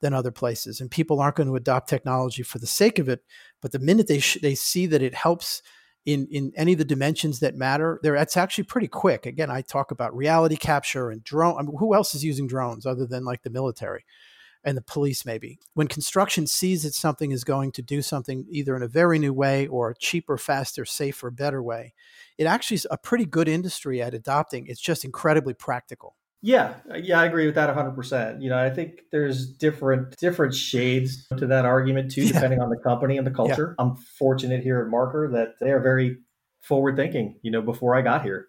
than 0.00 0.14
other 0.14 0.30
places 0.30 0.80
and 0.80 0.90
people 0.90 1.20
aren't 1.20 1.36
going 1.36 1.48
to 1.48 1.56
adopt 1.56 1.88
technology 1.88 2.42
for 2.42 2.58
the 2.58 2.66
sake 2.66 2.98
of 2.98 3.08
it 3.08 3.20
but 3.60 3.72
the 3.72 3.78
minute 3.78 4.06
they 4.06 4.20
sh- 4.20 4.38
they 4.42 4.54
see 4.54 4.86
that 4.86 5.02
it 5.02 5.14
helps 5.14 5.62
in 6.06 6.26
in 6.30 6.52
any 6.56 6.72
of 6.72 6.78
the 6.78 6.84
dimensions 6.84 7.40
that 7.40 7.56
matter 7.56 7.98
there 8.02 8.14
it's 8.14 8.36
actually 8.36 8.64
pretty 8.64 8.88
quick. 8.88 9.26
Again 9.26 9.50
i 9.50 9.60
talk 9.60 9.90
about 9.90 10.16
reality 10.16 10.56
capture 10.56 11.10
and 11.10 11.22
drone 11.24 11.56
I 11.58 11.62
mean, 11.62 11.76
who 11.78 11.94
else 11.94 12.14
is 12.14 12.24
using 12.24 12.46
drones 12.46 12.86
other 12.86 13.06
than 13.06 13.24
like 13.24 13.42
the 13.42 13.50
military 13.50 14.04
and 14.64 14.76
the 14.76 14.82
police 14.82 15.24
maybe 15.24 15.58
when 15.74 15.88
construction 15.88 16.46
sees 16.46 16.82
that 16.82 16.94
something 16.94 17.30
is 17.30 17.44
going 17.44 17.72
to 17.72 17.82
do 17.82 18.02
something 18.02 18.44
either 18.50 18.76
in 18.76 18.82
a 18.82 18.88
very 18.88 19.18
new 19.18 19.32
way 19.32 19.66
or 19.66 19.90
a 19.90 19.94
cheaper 19.96 20.36
faster 20.36 20.84
safer 20.84 21.30
better 21.30 21.62
way 21.62 21.94
it 22.38 22.46
actually 22.46 22.76
is 22.76 22.86
a 22.90 22.96
pretty 22.96 23.26
good 23.26 23.48
industry 23.48 24.00
at 24.00 24.14
adopting. 24.14 24.66
It's 24.68 24.80
just 24.80 25.04
incredibly 25.04 25.54
practical. 25.54 26.16
Yeah, 26.40 26.74
yeah, 27.02 27.20
I 27.20 27.24
agree 27.24 27.46
with 27.46 27.56
that 27.56 27.74
100%. 27.74 28.40
You 28.40 28.50
know, 28.50 28.58
I 28.58 28.70
think 28.70 29.00
there's 29.10 29.48
different 29.48 30.16
different 30.18 30.54
shades 30.54 31.26
to 31.36 31.46
that 31.48 31.64
argument 31.64 32.12
too, 32.12 32.28
depending 32.28 32.60
yeah. 32.60 32.64
on 32.64 32.70
the 32.70 32.78
company 32.78 33.18
and 33.18 33.26
the 33.26 33.32
culture. 33.32 33.74
Yeah. 33.76 33.84
I'm 33.84 33.96
fortunate 33.96 34.62
here 34.62 34.80
at 34.80 34.88
Marker 34.88 35.28
that 35.32 35.54
they 35.60 35.72
are 35.72 35.80
very 35.80 36.18
forward 36.60 36.94
thinking. 36.94 37.40
You 37.42 37.50
know, 37.50 37.60
before 37.60 37.96
I 37.96 38.02
got 38.02 38.22
here, 38.22 38.47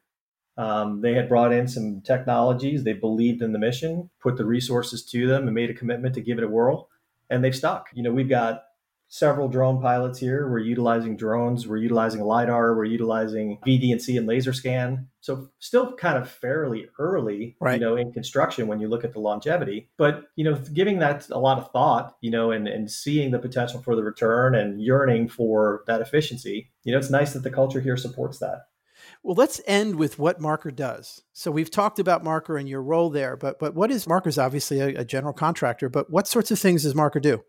um, 0.60 1.00
they 1.00 1.14
had 1.14 1.30
brought 1.30 1.54
in 1.54 1.70
some 1.70 2.02
technologies. 2.02 2.84
They 2.84 2.92
believed 2.92 3.42
in 3.42 3.54
the 3.54 3.60
mission, 3.60 4.10
put 4.20 4.36
the 4.36 4.46
resources 4.46 5.06
to 5.06 5.26
them, 5.26 5.48
and 5.48 5.56
made 5.56 5.70
a 5.70 5.74
commitment 5.74 6.14
to 6.16 6.22
give 6.22 6.38
it 6.38 6.44
a 6.44 6.50
whirl, 6.50 6.90
and 7.30 7.42
they've 7.42 7.56
stuck. 7.56 7.88
You 7.94 8.04
know, 8.04 8.12
we've 8.12 8.28
got 8.28 8.64
several 9.08 9.48
drone 9.48 9.82
pilots 9.82 10.20
here. 10.20 10.50
We're 10.50 10.60
utilizing 10.60 11.16
drones, 11.16 11.66
we're 11.66 11.78
utilizing 11.78 12.22
LiDAR, 12.22 12.76
we're 12.76 12.84
utilizing 12.84 13.58
VDNC 13.66 14.18
and 14.18 14.28
laser 14.28 14.52
scan. 14.52 15.08
So 15.22 15.50
still 15.60 15.96
kind 15.96 16.18
of 16.18 16.30
fairly 16.30 16.88
early, 17.00 17.56
right. 17.62 17.80
you 17.80 17.80
know, 17.80 17.96
in 17.96 18.12
construction 18.12 18.68
when 18.68 18.82
you 18.82 18.90
look 18.90 19.06
at 19.06 19.14
the 19.14 19.20
longevity. 19.20 19.90
But, 19.98 20.26
you 20.36 20.44
know, 20.44 20.56
giving 20.74 21.00
that 21.00 21.28
a 21.30 21.40
lot 21.40 21.58
of 21.58 21.72
thought, 21.72 22.18
you 22.22 22.32
know, 22.32 22.52
and, 22.52 22.68
and 22.68 22.92
seeing 22.92 23.32
the 23.32 23.40
potential 23.40 23.82
for 23.82 23.96
the 23.96 24.04
return 24.04 24.56
and 24.56 24.82
yearning 24.82 25.30
for 25.30 25.84
that 25.88 26.02
efficiency, 26.02 26.70
you 26.84 26.92
know, 26.92 27.00
it's 27.00 27.10
nice 27.10 27.34
that 27.34 27.44
the 27.44 27.50
culture 27.50 27.82
here 27.82 27.98
supports 27.98 28.40
that. 28.40 28.66
Well, 29.24 29.36
let's 29.36 29.60
end 29.68 29.96
with 29.96 30.18
what 30.18 30.40
Marker 30.40 30.72
does. 30.72 31.22
So 31.34 31.52
we've 31.52 31.72
talked 31.72 32.00
about 32.00 32.24
Marker 32.24 32.58
and 32.58 32.70
your 32.70 32.82
role 32.82 33.10
there, 33.10 33.36
but 33.36 33.60
but 33.60 33.76
what 33.76 33.92
is 33.92 34.08
Marker's 34.08 34.38
obviously 34.38 34.80
a, 34.80 35.02
a 35.02 35.06
general 35.06 35.34
contractor, 35.34 35.90
but 35.90 36.10
what 36.10 36.28
sorts 36.28 36.52
of 36.52 36.60
things 36.60 36.84
does 36.84 36.96
Marker 36.96 37.20
do? 37.20 37.44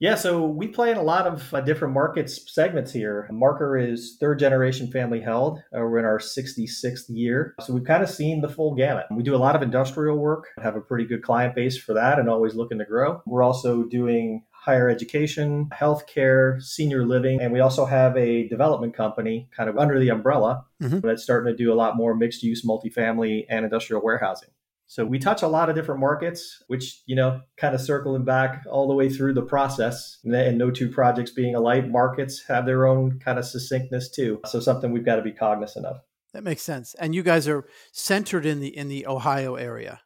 Yeah, 0.00 0.16
so 0.16 0.44
we 0.44 0.66
play 0.66 0.90
in 0.90 0.96
a 0.96 1.02
lot 1.02 1.26
of 1.26 1.54
uh, 1.54 1.60
different 1.60 1.94
markets 1.94 2.52
segments 2.52 2.92
here. 2.92 3.28
Marker 3.30 3.78
is 3.78 4.16
third 4.20 4.40
generation 4.40 4.90
family 4.90 5.20
held. 5.20 5.60
Uh, 5.72 5.80
we're 5.80 5.98
in 5.98 6.04
our 6.04 6.18
66th 6.18 7.04
year. 7.08 7.54
So 7.60 7.72
we've 7.72 7.84
kind 7.84 8.02
of 8.02 8.10
seen 8.10 8.40
the 8.40 8.48
full 8.48 8.74
gamut. 8.74 9.06
We 9.10 9.22
do 9.22 9.36
a 9.36 9.38
lot 9.38 9.54
of 9.54 9.62
industrial 9.62 10.18
work, 10.18 10.48
have 10.60 10.74
a 10.74 10.80
pretty 10.80 11.06
good 11.06 11.22
client 11.22 11.54
base 11.54 11.78
for 11.78 11.94
that, 11.94 12.18
and 12.18 12.28
always 12.28 12.54
looking 12.54 12.78
to 12.80 12.84
grow. 12.84 13.22
We're 13.24 13.44
also 13.44 13.84
doing 13.84 14.44
higher 14.64 14.88
education, 14.88 15.68
healthcare, 15.74 16.60
senior 16.62 17.06
living, 17.06 17.40
and 17.40 17.52
we 17.52 17.60
also 17.60 17.84
have 17.84 18.16
a 18.16 18.48
development 18.48 18.96
company 18.96 19.46
kind 19.54 19.68
of 19.68 19.76
under 19.76 19.98
the 19.98 20.08
umbrella 20.08 20.64
mm-hmm. 20.82 21.00
that's 21.00 21.22
starting 21.22 21.52
to 21.52 21.56
do 21.56 21.70
a 21.70 21.76
lot 21.76 21.96
more 21.96 22.14
mixed 22.14 22.42
use 22.42 22.64
multifamily 22.64 23.44
and 23.50 23.64
industrial 23.64 24.02
warehousing. 24.02 24.48
So 24.86 25.04
we 25.04 25.18
touch 25.18 25.42
a 25.42 25.48
lot 25.48 25.68
of 25.68 25.74
different 25.74 26.00
markets, 26.00 26.62
which, 26.68 27.02
you 27.06 27.16
know, 27.16 27.40
kind 27.56 27.74
of 27.74 27.80
circling 27.80 28.24
back 28.24 28.64
all 28.70 28.86
the 28.86 28.94
way 28.94 29.08
through 29.08 29.34
the 29.34 29.42
process. 29.42 30.18
And 30.24 30.58
no 30.58 30.70
two 30.70 30.88
projects 30.88 31.30
being 31.30 31.54
alike, 31.54 31.88
markets 31.88 32.44
have 32.48 32.64
their 32.64 32.86
own 32.86 33.18
kind 33.18 33.38
of 33.38 33.44
succinctness 33.44 34.10
too. 34.10 34.40
So 34.46 34.60
something 34.60 34.92
we've 34.92 35.04
got 35.04 35.16
to 35.16 35.22
be 35.22 35.32
cognizant 35.32 35.84
of. 35.86 36.00
That 36.32 36.44
makes 36.44 36.62
sense. 36.62 36.94
And 36.94 37.14
you 37.14 37.22
guys 37.22 37.48
are 37.48 37.64
centered 37.92 38.46
in 38.46 38.60
the 38.60 38.76
in 38.76 38.88
the 38.88 39.06
Ohio 39.06 39.56
area. 39.56 40.00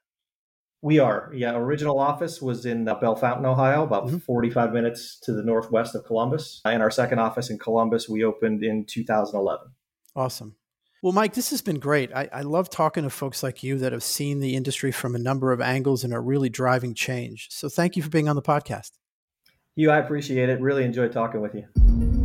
We 0.80 1.00
are. 1.00 1.32
Yeah, 1.34 1.56
original 1.56 1.98
office 1.98 2.40
was 2.40 2.64
in 2.64 2.86
uh, 2.86 2.94
Bellefontaine, 2.94 3.44
Ohio, 3.44 3.82
about 3.82 4.06
mm-hmm. 4.06 4.18
45 4.18 4.72
minutes 4.72 5.18
to 5.20 5.32
the 5.32 5.42
northwest 5.42 5.94
of 5.94 6.04
Columbus. 6.04 6.60
And 6.64 6.82
our 6.82 6.90
second 6.90 7.18
office 7.18 7.50
in 7.50 7.58
Columbus 7.58 8.08
we 8.08 8.22
opened 8.24 8.62
in 8.62 8.84
2011. 8.84 9.72
Awesome. 10.14 10.54
Well, 11.02 11.12
Mike, 11.12 11.34
this 11.34 11.50
has 11.50 11.62
been 11.62 11.78
great. 11.78 12.12
I, 12.12 12.28
I, 12.32 12.42
love 12.42 12.70
talking 12.70 13.04
to 13.04 13.10
folks 13.10 13.44
like 13.44 13.62
you 13.62 13.78
that 13.78 13.92
have 13.92 14.02
seen 14.02 14.40
the 14.40 14.56
industry 14.56 14.90
from 14.90 15.14
a 15.14 15.18
number 15.18 15.52
of 15.52 15.60
angles 15.60 16.02
and 16.02 16.12
are 16.12 16.22
really 16.22 16.48
driving 16.48 16.92
change. 16.92 17.48
So 17.50 17.68
thank 17.68 17.94
you 17.94 18.02
for 18.02 18.10
being 18.10 18.28
on 18.28 18.34
the 18.34 18.42
podcast. 18.42 18.90
You, 19.76 19.92
I 19.92 19.98
appreciate 19.98 20.48
it. 20.48 20.60
Really 20.60 20.84
enjoyed 20.84 21.12
talking 21.12 21.40
with 21.40 21.54
you. 21.54 22.17